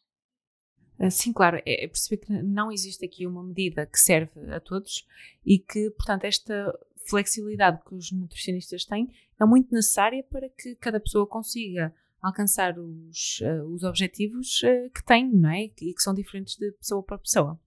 [0.99, 4.59] Ah, sim, claro, é, é perceber que não existe aqui uma medida que serve a
[4.59, 5.07] todos
[5.45, 9.09] e que, portanto, esta flexibilidade que os nutricionistas têm
[9.39, 15.03] é muito necessária para que cada pessoa consiga alcançar os, uh, os objetivos uh, que
[15.05, 15.65] tem, não é?
[15.65, 17.59] E que são diferentes de pessoa para pessoa.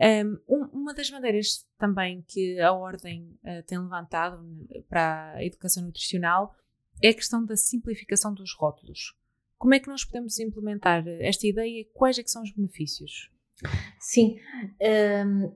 [0.00, 0.38] Um,
[0.72, 4.40] uma das maneiras também que a Ordem uh, tem levantado
[4.88, 6.54] para a educação nutricional
[7.02, 9.16] é a questão da simplificação dos rótulos.
[9.56, 13.30] Como é que nós podemos implementar esta ideia e quais é são os benefícios?
[13.98, 14.38] Sim,
[15.26, 15.52] um,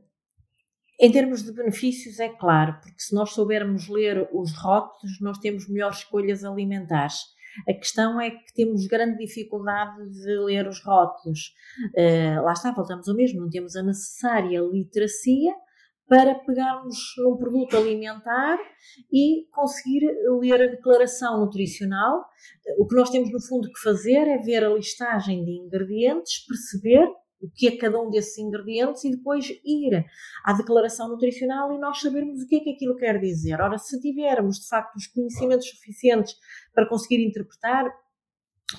[1.01, 5.69] em termos de benefícios, é claro, porque se nós soubermos ler os rótulos, nós temos
[5.69, 7.25] melhores escolhas alimentares.
[7.69, 11.53] A questão é que temos grande dificuldade de ler os rótulos.
[11.97, 15.53] Uh, lá está, voltamos ao mesmo, não temos a necessária literacia
[16.09, 18.59] para pegarmos num produto alimentar
[19.11, 20.07] e conseguir
[20.41, 22.25] ler a declaração nutricional.
[22.79, 27.09] O que nós temos, no fundo, que fazer é ver a listagem de ingredientes, perceber
[27.43, 30.05] o que é cada um desses ingredientes e depois ir
[30.45, 33.61] à declaração nutricional e nós sabermos o que é que aquilo quer dizer.
[33.61, 36.35] Ora, se tivermos de facto os conhecimentos suficientes
[36.73, 37.85] para conseguir interpretar,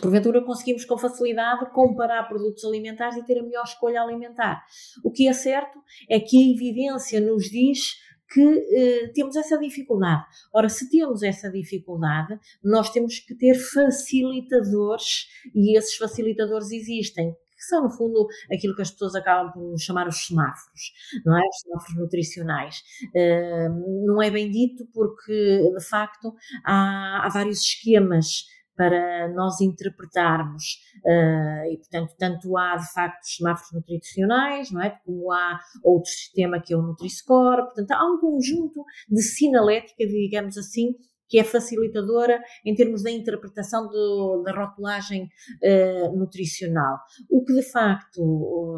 [0.01, 4.63] porventura conseguimos com facilidade comparar produtos alimentares e ter a melhor escolha alimentar.
[5.03, 5.77] O que é certo
[6.09, 8.01] é que a evidência nos diz
[8.33, 10.23] que eh, temos essa dificuldade.
[10.51, 17.69] Ora, se temos essa dificuldade, nós temos que ter facilitadores e esses facilitadores existem que
[17.69, 20.91] são, no fundo, aquilo que as pessoas acabam por chamar os semáforos,
[21.25, 21.41] não é?
[21.41, 22.75] Os semáforos nutricionais.
[23.15, 26.33] Uh, não é bem dito porque, de facto,
[26.65, 28.45] há, há vários esquemas
[28.75, 30.63] para nós interpretarmos
[31.05, 36.09] uh, e portanto tanto há de facto os semáforos nutricionais não é como há outro
[36.09, 40.95] sistema que é o Nutri-Score portanto há um conjunto de sinalética digamos assim
[41.33, 46.99] que é facilitadora em termos da interpretação do, da rotulagem uh, nutricional.
[47.27, 48.77] O que de facto uh,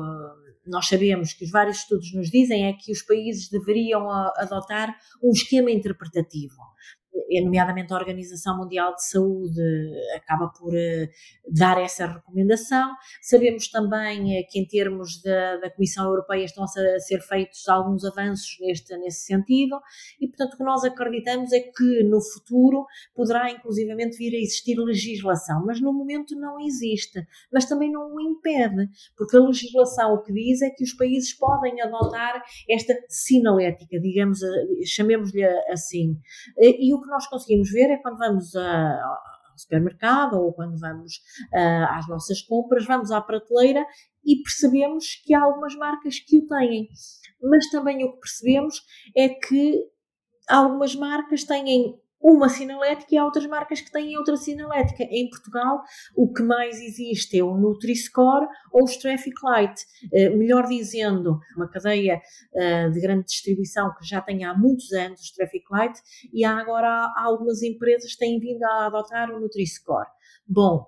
[0.65, 4.95] nós sabemos que os vários estudos nos dizem é que os países deveriam uh, adotar
[5.21, 6.55] um esquema interpretativo
[7.43, 9.61] nomeadamente a Organização Mundial de Saúde
[10.15, 11.07] acaba por uh,
[11.51, 12.91] dar essa recomendação.
[13.21, 18.05] Sabemos também uh, que em termos da, da, Comissão Europeia estão a ser feitos alguns
[18.05, 19.79] avanços neste, nesse sentido
[20.19, 24.77] e, portanto, o que nós acreditamos é que no futuro poderá inclusivamente vir a existir
[24.77, 30.21] legislação, mas no momento não existe, mas também não o impede, porque a legislação o
[30.21, 34.39] que diz é que os países podem adotar esta sinalética, digamos,
[34.85, 36.17] chamemos-lhe assim.
[36.57, 41.15] E o que nós conseguimos ver é quando vamos a, ao supermercado ou quando vamos
[41.53, 43.85] uh, às nossas compras, vamos à prateleira
[44.23, 46.89] e percebemos que há algumas marcas que o têm.
[47.41, 48.81] Mas também o que percebemos
[49.15, 49.81] é que
[50.49, 55.03] algumas marcas têm uma sinalética e há outras marcas que têm outra sinalética.
[55.03, 55.83] Em Portugal,
[56.15, 59.79] o que mais existe é o Nutri-Score ou o Traffic Light.
[60.05, 62.19] Uh, melhor dizendo, uma cadeia
[62.53, 66.01] uh, de grande distribuição que já tem há muitos anos o Traffic Light
[66.33, 70.07] e há agora há algumas empresas que têm vindo a adotar o Nutri-Score.
[70.47, 70.87] Bom,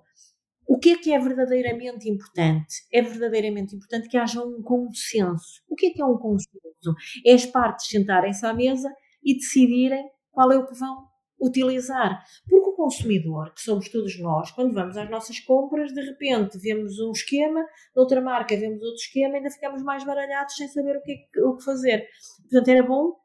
[0.68, 2.78] o que é que é verdadeiramente importante?
[2.92, 5.62] É verdadeiramente importante que haja um consenso.
[5.70, 6.96] O que é que é um consenso?
[7.24, 8.92] É as partes sentarem-se à mesa
[9.24, 11.06] e decidirem qual é o que vão
[11.40, 12.24] utilizar.
[12.50, 17.00] Porque o consumidor, que somos todos nós, quando vamos às nossas compras, de repente vemos
[17.00, 17.66] um esquema,
[17.96, 21.56] noutra marca vemos outro esquema, ainda ficamos mais baralhados sem saber o que, é o
[21.56, 22.08] que fazer.
[22.50, 23.16] Portanto, era bom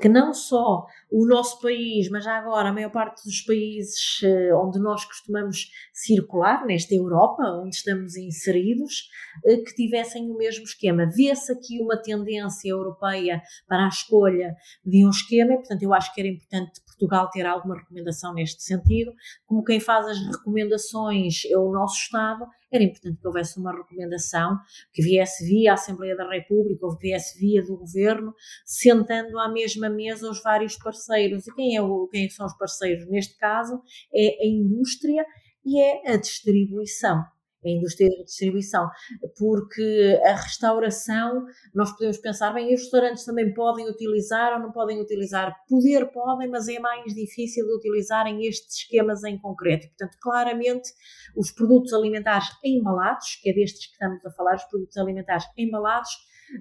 [0.00, 4.54] que não só o nosso país, mas já agora a maior parte dos países eh,
[4.54, 9.08] onde nós costumamos circular, nesta Europa, onde estamos inseridos,
[9.44, 11.06] eh, que tivessem o mesmo esquema.
[11.06, 14.54] Vê-se aqui uma tendência europeia para a escolha
[14.84, 18.62] de um esquema, e, portanto, eu acho que era importante Portugal ter alguma recomendação neste
[18.62, 19.12] sentido.
[19.46, 24.58] Como quem faz as recomendações é o nosso Estado, era importante que houvesse uma recomendação
[24.92, 28.34] que viesse via Assembleia da República ou viesse via do Governo,
[28.64, 30.97] sentando à mesma mesa os vários parceiros.
[31.46, 33.06] E quem, é o, quem são os parceiros?
[33.08, 33.80] Neste caso,
[34.14, 35.24] é a indústria
[35.64, 37.22] e é a distribuição
[37.64, 38.88] a indústria de distribuição,
[39.36, 41.44] porque a restauração,
[41.74, 45.54] nós podemos pensar, bem, os restaurantes também podem utilizar ou não podem utilizar.
[45.68, 49.88] Poder podem, mas é mais difícil de utilizarem estes esquemas em concreto.
[49.88, 50.88] Portanto, claramente,
[51.36, 56.10] os produtos alimentares embalados, que é destes que estamos a falar, os produtos alimentares embalados,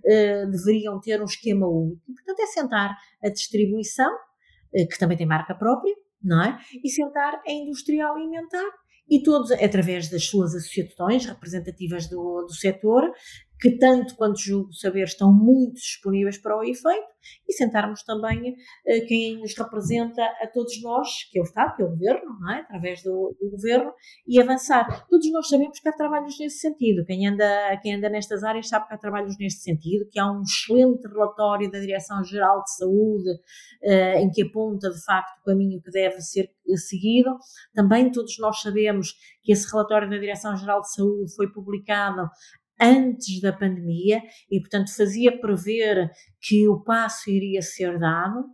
[0.06, 2.02] eh, deveriam ter um esquema único.
[2.06, 4.12] Portanto, é sentar a distribuição,
[4.72, 6.60] que também tem marca própria, não é?
[6.84, 8.68] E sentar a indústria alimentar
[9.10, 13.10] e todos, através das suas associações representativas do, do setor,
[13.60, 19.08] que tanto quanto julgo saber estão muito disponíveis para o efeito, e sentarmos também uh,
[19.08, 22.60] quem nos representa a todos nós, que é o Estado, que é o Governo, é?
[22.62, 23.92] através do, do, Governo,
[24.28, 25.08] e avançar.
[25.10, 27.06] Todos nós sabemos que há trabalhos nesse sentido.
[27.06, 30.42] Quem anda, quem anda nestas áreas sabe que há trabalhos nesse sentido, que há um
[30.42, 33.30] excelente relatório da Direção-Geral de Saúde
[33.84, 37.38] uh, em que aponta, de facto, o caminho que deve ser seguido.
[37.74, 42.30] Também todos nós sabemos que esse relatório da Direção-Geral de Saúde foi publicado
[42.80, 46.10] antes da pandemia e, portanto, fazia prever
[46.42, 48.46] que o passo iria ser dado.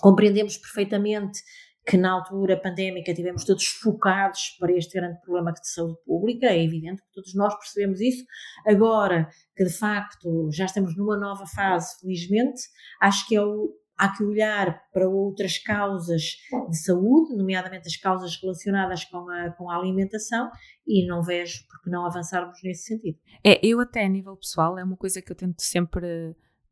[0.00, 1.40] Compreendemos perfeitamente
[1.86, 6.62] que na altura pandémica tivemos todos focados para este grande problema de saúde pública, é
[6.62, 8.24] evidente que todos nós percebemos isso.
[8.66, 12.62] Agora que de facto já estamos numa nova fase, felizmente,
[13.00, 16.36] acho que é o, há que olhar para outras causas
[16.68, 20.50] de saúde, nomeadamente as causas relacionadas com a, com a alimentação,
[20.86, 23.18] e não vejo porque não avançarmos nesse sentido.
[23.42, 26.06] É, eu até a nível pessoal, é uma coisa que eu tento sempre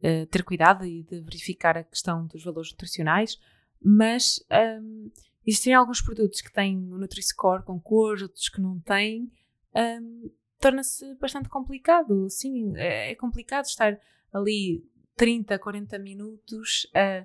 [0.03, 3.39] uh, ter cuidado e de verificar a questão dos valores nutricionais,
[3.81, 4.45] mas
[4.81, 5.11] um,
[5.47, 9.31] existem alguns produtos que têm o Nutri-Score com cores, outros que não têm,
[9.75, 12.29] um, torna-se bastante complicado.
[12.31, 13.99] Sim, é, é complicado estar
[14.33, 14.85] ali
[15.17, 17.25] 30, 40 minutos a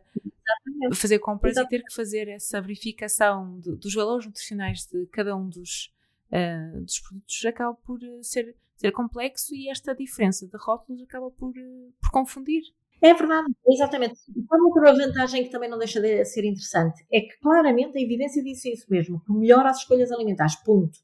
[0.94, 1.76] fazer compras Exatamente.
[1.76, 5.94] e ter que fazer essa verificação de, dos valores nutricionais de cada um dos,
[6.32, 11.32] uh, dos produtos acaba por eh, ser, ser complexo e esta diferença de rótulos acaba
[11.32, 12.62] por, uh, por confundir.
[13.02, 14.20] É verdade, exatamente.
[14.36, 18.44] Uma outra vantagem que também não deixa de ser interessante é que claramente a evidência
[18.44, 20.98] diz isso mesmo, que melhora as escolhas alimentares, ponto.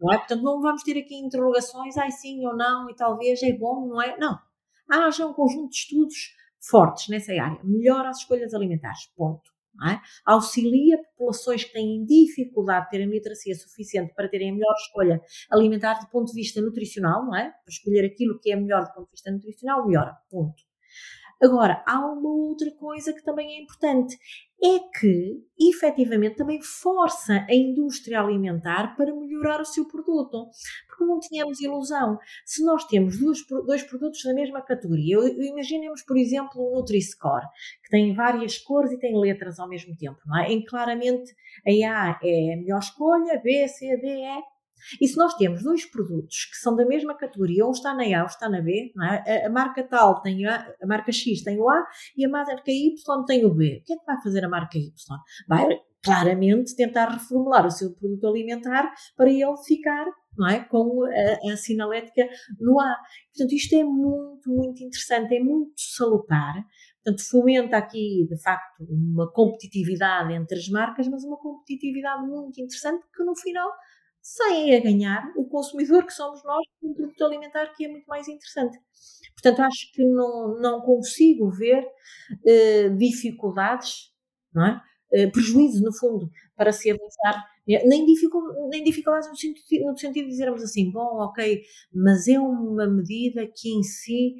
[0.00, 0.18] Não é?
[0.18, 4.02] Portanto, não vamos ter aqui interrogações, ai sim ou não, e talvez é bom, não
[4.02, 4.16] é?
[4.18, 4.38] Não
[4.90, 7.60] haja um conjunto de estudos fortes nessa área.
[7.62, 9.56] Melhora as escolhas alimentares, ponto.
[9.84, 10.00] É?
[10.24, 15.20] Auxilia populações que têm dificuldade de terem literacia suficiente para terem a melhor escolha
[15.50, 17.50] alimentar do ponto de vista nutricional, não é?
[17.50, 20.65] Para escolher aquilo que é melhor do ponto de vista nutricional, melhora, ponto.
[21.42, 24.16] Agora, há uma outra coisa que também é importante,
[24.62, 30.48] é que, efetivamente, também força a indústria alimentar para melhorar o seu produto.
[30.88, 32.18] Porque não tínhamos ilusão.
[32.44, 37.46] Se nós temos dois, dois produtos da mesma categoria, imaginemos, por exemplo, o Nutri-Score,
[37.84, 40.50] que tem várias cores e tem letras ao mesmo tempo, não é?
[40.50, 41.34] Em claramente
[41.66, 44.42] a A é a melhor escolha, B, C, D, E,
[45.00, 48.20] e se nós temos dois produtos que são da mesma categoria, um está na A,
[48.22, 49.44] ou está na B, é?
[49.44, 51.84] a, a, marca tal tem a, a marca X tem o A
[52.16, 53.80] e a marca Y tem o B.
[53.80, 54.90] O que é que vai fazer a marca Y?
[55.48, 60.06] Vai claramente tentar reformular o seu produto alimentar para ele ficar
[60.38, 60.62] não é?
[60.64, 62.28] com a, a sinalética
[62.60, 62.96] no A.
[63.34, 66.64] Portanto, isto é muito, muito interessante, é muito salutar
[67.06, 73.06] Portanto, fomenta aqui, de facto, uma competitividade entre as marcas, mas uma competitividade muito interessante
[73.14, 73.70] que no final
[74.26, 78.26] sai a ganhar o consumidor que somos nós, um produto alimentar que é muito mais
[78.28, 78.76] interessante.
[79.34, 81.86] Portanto, acho que não, não consigo ver
[82.44, 84.12] eh, dificuldades,
[84.52, 84.82] não é?
[85.12, 88.06] Eh, prejuízo, no fundo, para se avançar nem,
[88.68, 91.62] nem dificuldades no sentido, no sentido de dizermos assim, bom, ok,
[91.92, 94.36] mas é uma medida que em si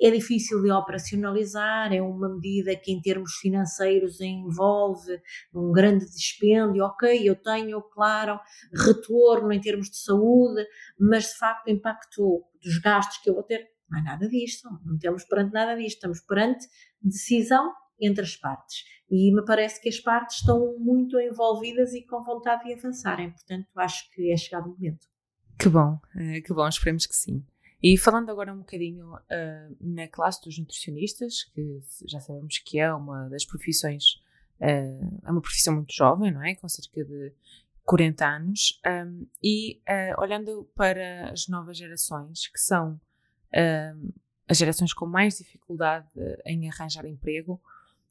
[0.00, 5.20] é difícil de operacionalizar, é uma medida que em termos financeiros envolve
[5.52, 8.38] um grande dispêndio, ok, eu tenho, claro,
[8.86, 10.64] retorno em termos de saúde,
[10.98, 14.68] mas de facto o impacto dos gastos que eu vou ter, não é nada disto,
[14.84, 16.66] não estamos perante nada disto, estamos perante
[17.02, 18.84] decisão entre as partes.
[19.10, 23.30] E me parece que as partes estão muito envolvidas e com vontade de avançarem.
[23.30, 25.06] Portanto, acho que é chegado o momento.
[25.58, 27.44] Que bom, eh, que bom, esperemos que sim.
[27.82, 32.92] E falando agora um bocadinho uh, na classe dos nutricionistas, que já sabemos que é
[32.92, 34.14] uma das profissões,
[34.60, 36.56] uh, é uma profissão muito jovem, não é?
[36.56, 37.32] Com cerca de
[37.84, 38.80] 40 anos.
[38.84, 43.00] Um, e uh, olhando para as novas gerações, que são
[44.46, 46.06] as gerações com mais dificuldade
[46.44, 47.58] em arranjar emprego,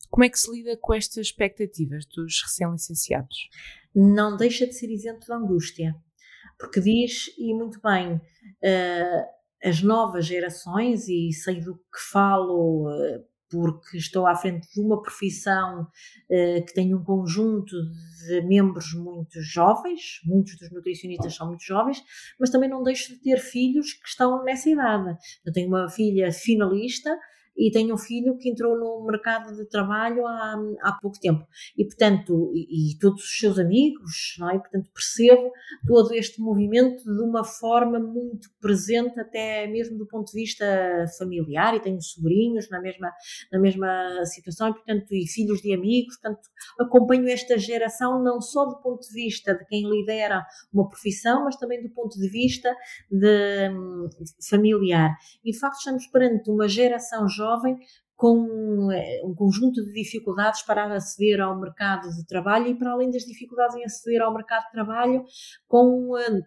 [0.09, 3.49] como é que se lida com estas expectativas dos recém-licenciados?
[3.93, 5.95] Não deixa de ser isento de angústia,
[6.59, 13.23] porque diz, e muito bem, uh, as novas gerações, e sei do que falo uh,
[13.49, 17.75] porque estou à frente de uma profissão uh, que tem um conjunto
[18.27, 22.03] de membros muito jovens, muitos dos nutricionistas são muito jovens,
[22.39, 25.17] mas também não deixo de ter filhos que estão nessa idade.
[25.45, 27.17] Eu tenho uma filha finalista
[27.57, 31.43] e tenho um filho que entrou no mercado de trabalho há, há pouco tempo.
[31.75, 34.55] E, portanto, e, e, todos os seus amigos, não é?
[34.55, 35.51] E, portanto, percebo
[35.87, 40.65] todo este movimento de uma forma muito presente, até mesmo do ponto de vista
[41.17, 43.11] familiar, e tenho sobrinhos na mesma,
[43.51, 46.47] na mesma situação, e, portanto, e filhos de amigos, portanto,
[46.79, 51.55] acompanho esta geração não só do ponto de vista de quem lidera uma profissão, mas
[51.55, 52.69] também do ponto de vista
[53.09, 55.09] de, de familiar.
[55.43, 57.77] E, de facto, estamos perante uma geração jovem jovem
[58.15, 63.11] com eh, um conjunto de dificuldades para aceder ao mercado de trabalho e para além
[63.11, 65.23] das dificuldades em aceder ao mercado de trabalho
[65.67, 66.41] com eh,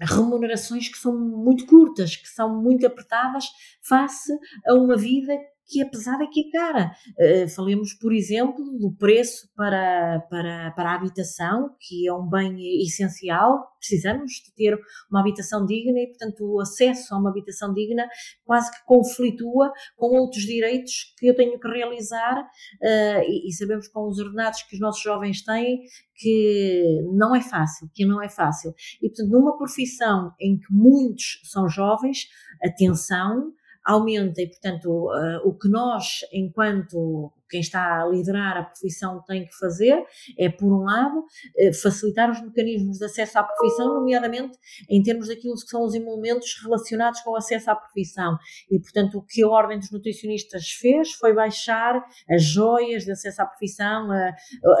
[0.00, 3.46] remunerações que são muito curtas, que são muito apertadas
[3.82, 4.32] face
[4.66, 5.32] a uma vida
[5.66, 6.92] que é pesada e que é cara.
[7.18, 12.56] Uh, falemos, por exemplo, do preço para, para, para a habitação, que é um bem
[12.82, 13.66] essencial.
[13.78, 14.78] Precisamos de ter
[15.10, 18.06] uma habitação digna e, portanto, o acesso a uma habitação digna
[18.44, 23.88] quase que conflitua com outros direitos que eu tenho que realizar uh, e, e sabemos
[23.88, 25.82] com os ordenados que os nossos jovens têm
[26.16, 28.74] que não é fácil, que não é fácil.
[29.02, 32.26] E, portanto, numa profissão em que muitos são jovens,
[32.62, 33.52] atenção,
[33.86, 39.46] aumenta e, portanto, uh, o que nós, enquanto quem está a liderar a profissão tem
[39.46, 40.04] que fazer
[40.36, 44.58] é, por um lado, uh, facilitar os mecanismos de acesso à profissão, nomeadamente
[44.90, 48.36] em termos daquilo que são os emolumentos relacionados com o acesso à profissão.
[48.68, 53.42] E, portanto, o que a Ordem dos Nutricionistas fez foi baixar as joias de acesso
[53.42, 54.08] à profissão,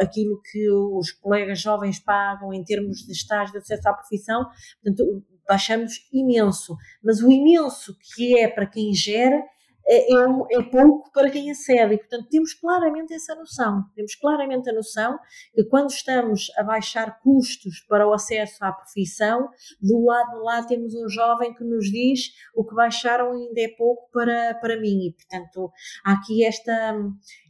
[0.00, 4.44] aquilo que os colegas jovens pagam em termos de estágio de acesso à profissão.
[4.82, 9.42] Portanto, baixamos imenso, mas o imenso que é para quem gera
[9.88, 13.84] é, é, é, pouco para quem acede e, portanto, temos claramente essa noção.
[13.94, 15.16] Temos claramente a noção
[15.54, 19.48] que quando estamos a baixar custos para o acesso à profissão,
[19.80, 23.68] do lado de lá temos um jovem que nos diz o que baixaram ainda é
[23.68, 25.70] pouco para, para mim e, portanto,
[26.04, 26.96] há aqui esta,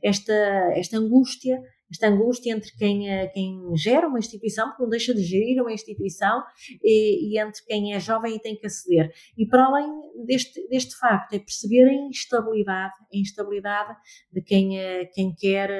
[0.02, 0.34] esta,
[0.74, 1.58] esta angústia
[1.90, 5.72] esta angústia entre quem, é, quem gera uma instituição, porque não deixa de gerir uma
[5.72, 6.42] instituição,
[6.82, 9.12] e, e, entre quem é jovem e tem que aceder.
[9.36, 9.88] E para além
[10.26, 13.96] deste, deste facto, é perceber a instabilidade, a instabilidade
[14.32, 15.70] de quem, é, quem quer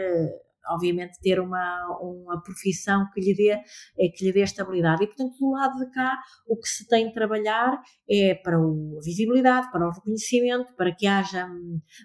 [0.71, 5.05] obviamente ter uma, uma profissão que lhe, dê, é, que lhe dê estabilidade.
[5.05, 9.01] E, portanto, do lado de cá, o que se tem de trabalhar é para a
[9.05, 11.49] visibilidade, para o reconhecimento, para que haja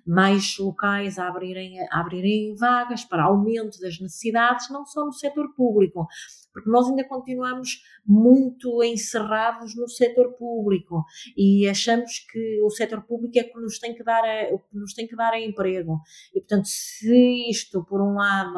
[0.06, 5.54] mais locais a abrirem, a abrirem vagas, para aumento das necessidades, não só no setor
[5.56, 6.08] público,
[6.54, 11.06] porque nós ainda continuamos muito encerrados no setor público
[11.38, 14.94] e achamos que o setor público é que nos tem que dar, a, que nos
[14.94, 16.02] tem que dar a emprego.
[16.34, 18.51] E, portanto, se isto, por um lado,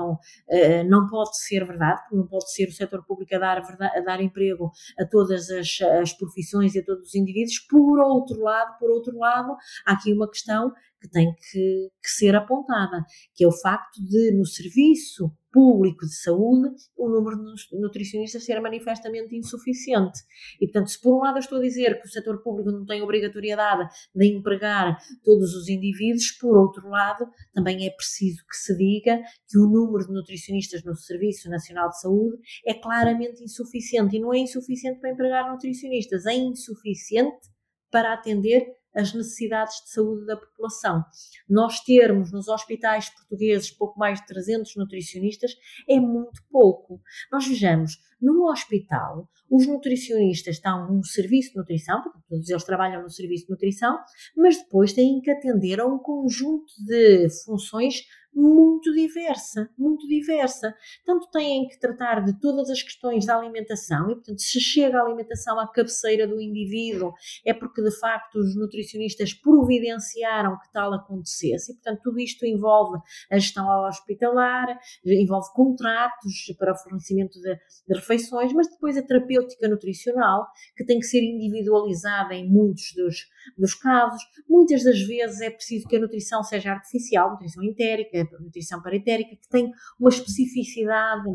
[0.50, 4.22] eh, não pode ser verdade, não pode ser o setor público a dar, a dar
[4.22, 8.92] emprego a todas as, as profissões e a todos os indivíduos, por outro lado, por
[8.92, 10.72] outro lado, há aqui uma questão
[11.04, 13.04] que tem que, que ser apontada,
[13.36, 18.60] que é o facto de, no serviço público de saúde, o número de nutricionistas ser
[18.60, 20.20] manifestamente insuficiente.
[20.60, 22.86] E, portanto, se por um lado eu estou a dizer que o setor público não
[22.86, 28.76] tem obrigatoriedade de empregar todos os indivíduos, por outro lado, também é preciso que se
[28.76, 34.16] diga que o número de nutricionistas no Serviço Nacional de Saúde é claramente insuficiente.
[34.16, 37.48] E não é insuficiente para empregar nutricionistas, é insuficiente
[37.92, 38.66] para atender
[38.96, 41.04] as necessidades de saúde da população.
[41.50, 45.52] Nós termos nos hospitais portugueses pouco mais de 300 nutricionistas
[45.90, 47.02] é muito pouco.
[47.32, 53.04] Nós vejamos, no hospital, os nutricionistas estão num serviço de nutrição, porque todos eles trabalham
[53.04, 53.98] no serviço de nutrição,
[54.36, 58.04] mas depois têm que atender a um conjunto de funções
[58.36, 60.76] muito diversa, muito diversa.
[61.06, 65.04] Tanto têm que tratar de todas as questões da alimentação e, portanto, se chega a
[65.04, 67.14] alimentação à cabeceira do indivíduo,
[67.46, 71.72] é porque de facto os nutricionistas providenciaram que tal acontecesse.
[71.72, 73.00] E, portanto, tudo isto envolve
[73.32, 79.68] a gestão hospitalar, envolve contratos para o fornecimento de, de refeições, mas depois a terapêutica
[79.68, 83.28] nutricional, que tem que ser individualizada em muitos dos,
[83.58, 84.22] dos casos.
[84.50, 89.50] Muitas das vezes é preciso que a nutrição seja artificial, nutrição entérica, nutrição paritérica, que
[89.50, 91.30] tem uma especificidade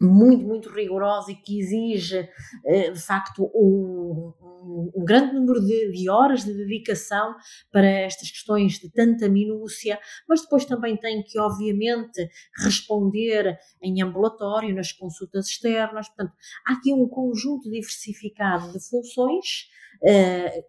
[0.00, 2.28] muito, muito rigorosa e que exige,
[2.66, 7.34] eh, de facto, um, um, um grande número de, de, horas de dedicação
[7.70, 9.98] para estas questões de tanta minúcia,
[10.28, 16.08] mas depois também tem que, obviamente, responder em ambulatório, nas consultas externas.
[16.08, 16.32] Portanto,
[16.66, 19.68] há aqui um conjunto diversificado de funções.
[20.04, 20.64] Eh,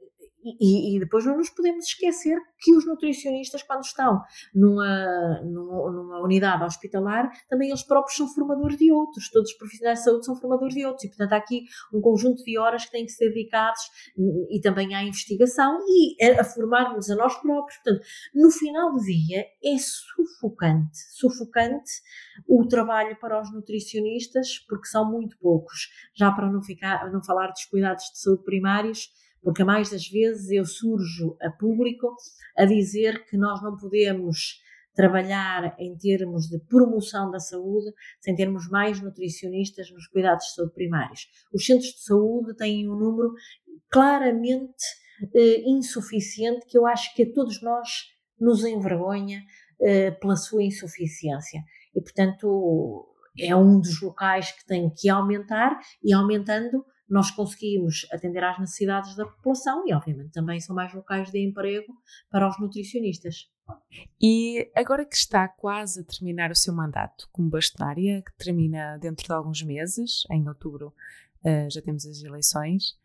[0.59, 4.21] e, e, depois não nos podemos esquecer que os nutricionistas, quando estão
[4.53, 9.29] numa, numa, numa, unidade hospitalar, também eles próprios são formadores de outros.
[9.31, 11.05] Todos os profissionais de saúde são formadores de outros.
[11.05, 13.81] E, portanto, há aqui um conjunto de horas que têm que ser dedicados
[14.51, 17.77] e também à investigação e a, a formarmos a nós próprios.
[17.83, 21.91] Portanto, no final do dia, é sufocante, sufocante
[22.47, 25.89] o trabalho para os nutricionistas, porque são muito poucos.
[26.13, 29.09] Já para não, ficar, não falar dos cuidados de saúde primários,
[29.45, 32.15] porque mais das vezes eu surjo a público
[32.57, 34.59] a dizer que nós não podemos
[34.95, 40.73] trabalhar em termos de promoção da saúde sem termos mais nutricionistas nos cuidados de saúde
[40.73, 41.27] primários.
[41.53, 43.33] Os centros de saúde têm um número
[43.91, 44.83] claramente
[45.35, 47.87] eh, insuficiente que eu acho que a todos nós
[48.39, 49.43] nos envergonha
[49.79, 51.61] eh, pela sua insuficiência.
[51.93, 58.43] E, portanto, é um dos locais que tem que aumentar e aumentando nós conseguimos atender
[58.43, 61.93] às necessidades da população e, obviamente, também são mais locais de emprego
[62.29, 63.49] para os nutricionistas.
[64.21, 69.25] E agora que está quase a terminar o seu mandato como bastonária, que termina dentro
[69.25, 70.93] de alguns meses, em outubro
[71.43, 72.97] uh, já temos as eleições,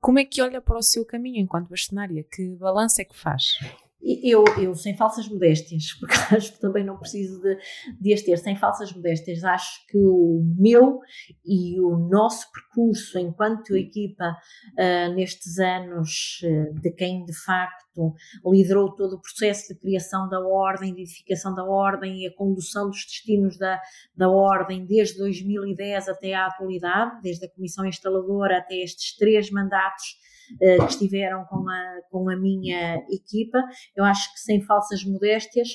[0.00, 2.24] como é que olha para o seu caminho enquanto bastonária?
[2.24, 3.58] Que balanço é que faz?
[4.02, 7.58] Eu, eu, sem falsas modéstias, porque acho que também não preciso de,
[8.00, 11.00] de as ter, sem falsas modéstias, acho que o meu
[11.44, 14.36] e o nosso percurso enquanto equipa
[14.72, 18.14] uh, nestes anos, uh, de quem de facto
[18.46, 22.88] liderou todo o processo de criação da ordem, de edificação da ordem e a condução
[22.88, 23.80] dos destinos da,
[24.16, 30.18] da ordem desde 2010 até à atualidade, desde a comissão instaladora até estes três mandatos
[30.60, 33.58] eh, que estiveram com a, com a minha equipa.
[33.96, 35.68] Eu acho que, sem falsas modéstias,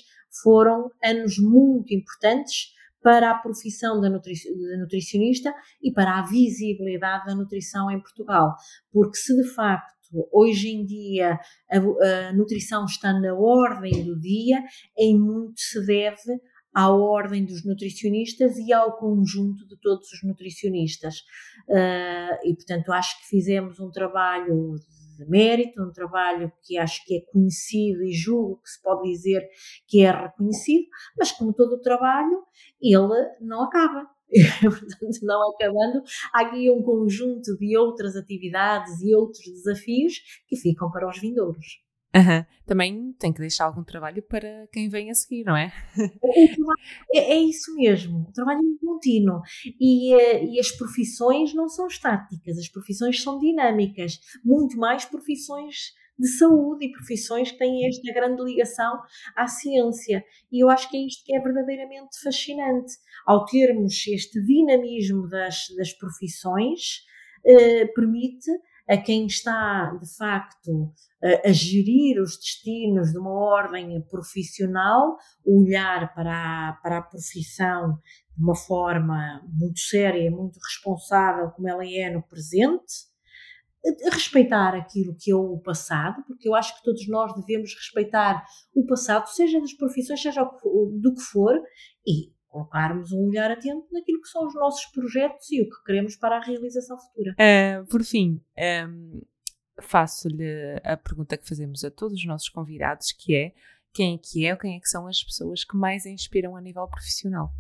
[0.44, 4.34] foram anos muito importantes para a profissão da, nutri
[4.72, 8.56] da nutricionista e para a visibilidade da nutrição em Portugal.
[8.92, 9.96] Porque se de facto
[10.32, 11.40] hoje em dia
[11.72, 14.60] a, a, nutrição está na ordem do dia,
[14.98, 16.40] em muito se deve
[16.76, 21.20] à ordem dos nutricionistas e ao conjunto de todos os nutricionistas.
[21.70, 24.76] Uh, e, portanto, acho que fizemos um trabalho
[25.18, 29.48] de mérito, um trabalho que acho que é conhecido e julgo que se pode dizer
[29.88, 32.44] que é reconhecido, mas como todo o trabalho,
[32.82, 34.06] ele não acaba.
[34.62, 36.04] Portanto, não acabando,
[36.34, 40.16] há aqui um conjunto de outras atividades e outros desafios
[40.48, 41.85] que ficam para os vindouros.
[42.16, 42.46] Uhum.
[42.66, 45.74] Também tem que deixar algum trabalho para quem vem a seguir, não é?
[47.14, 49.42] é, é isso mesmo, o trabalho é contínuo.
[49.80, 55.94] E, eh, e as profissões não são estáticas, as profissões são dinâmicas, muito mais profissões
[56.18, 59.02] de saúde e profissões que têm esta grande ligação
[59.36, 60.24] à ciência.
[60.50, 62.94] E eu acho que é isto que é verdadeiramente fascinante.
[63.28, 67.04] Ao termos este dinamismo das, das profissões,
[67.46, 68.50] eh, permite
[68.88, 70.94] a quem está, de facto,
[71.44, 78.00] a, gerir os destinos de uma ordem profissional, olhar para a, para a profissão
[78.36, 83.06] de uma forma muito séria, muito responsável, como ela é no presente,
[84.12, 88.86] respeitar aquilo que é o passado, porque eu acho que todos nós devemos respeitar o
[88.86, 91.56] passado, seja das profissões, seja do que for,
[92.06, 96.16] e colocarmos um olhar atento naquilo que são os nossos projetos e o que queremos
[96.16, 97.34] para a realização futura.
[97.34, 98.42] Uh, por fim,
[98.88, 99.22] um,
[99.82, 103.54] faço-lhe a pergunta que fazemos a todos os nossos convidados, que é
[103.94, 106.62] quem é que é ou quem é que são as pessoas que mais inspiram a
[106.62, 107.52] nível profissional?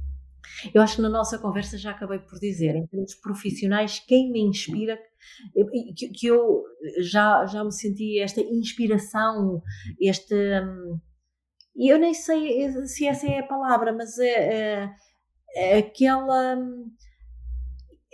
[0.74, 4.42] Eu acho que na nossa conversa já acabei por dizer, em termos profissionais, quem me
[4.42, 5.00] inspira,
[6.14, 6.64] que, eu
[7.00, 9.62] já, já me senti esta inspiração,
[10.00, 10.36] este.
[11.76, 14.90] E eu nem sei se essa é a palavra, mas é, é,
[15.56, 16.58] é aquela.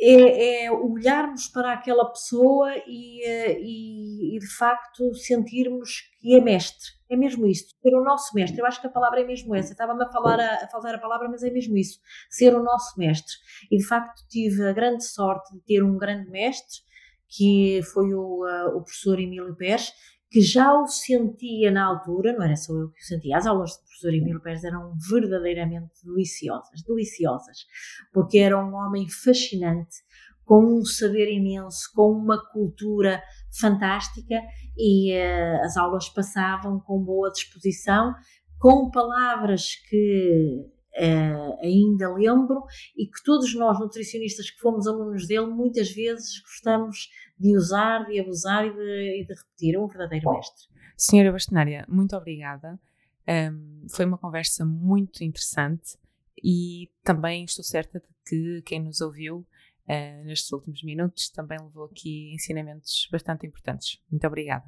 [0.02, 7.02] É, é, olharmos para aquela pessoa e, e, e de facto sentirmos que é mestre
[7.12, 8.62] é mesmo isso, ser o nosso mestre.
[8.62, 9.74] Eu acho que a palavra é mesmo essa.
[9.74, 12.00] Estava-me a, falar a, a a palavra, mas é mesmo isso,
[12.30, 13.34] ser o nosso mestre.
[13.70, 16.80] E de facto tive a grande sorte de ter um grande mestre,
[17.28, 19.92] que foi o, uh, o professor Emílio Pérez,
[20.32, 23.72] que já o sentia na altura, não era só eu que o sentia, as aulas
[23.76, 27.66] do professor Emílio Pérez eram verdadeiramente deliciosas, deliciosas,
[28.14, 29.98] porque era um homem fascinante,
[30.46, 33.22] com um saber imenso, com uma cultura
[33.60, 34.42] fantástica
[34.78, 38.14] e uh, as aulas passavam com boa disposição,
[38.58, 40.66] com palavras que
[40.98, 42.64] uh, ainda lembro
[42.96, 48.20] e que todos nós nutricionistas que fomos alunos dele muitas vezes gostamos de usar, de
[48.20, 49.76] abusar e de, e de repetir.
[49.76, 50.68] É um verdadeiro mestre.
[50.98, 52.80] Senhora Bastonária, muito obrigada.
[53.28, 55.98] Um, foi uma conversa muito interessante
[56.44, 61.86] e também estou certa de que quem nos ouviu uh, nestes últimos minutos também levou
[61.86, 64.02] aqui ensinamentos bastante importantes.
[64.12, 64.66] Muito obrigada.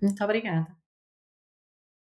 [0.00, 0.83] Muito obrigada.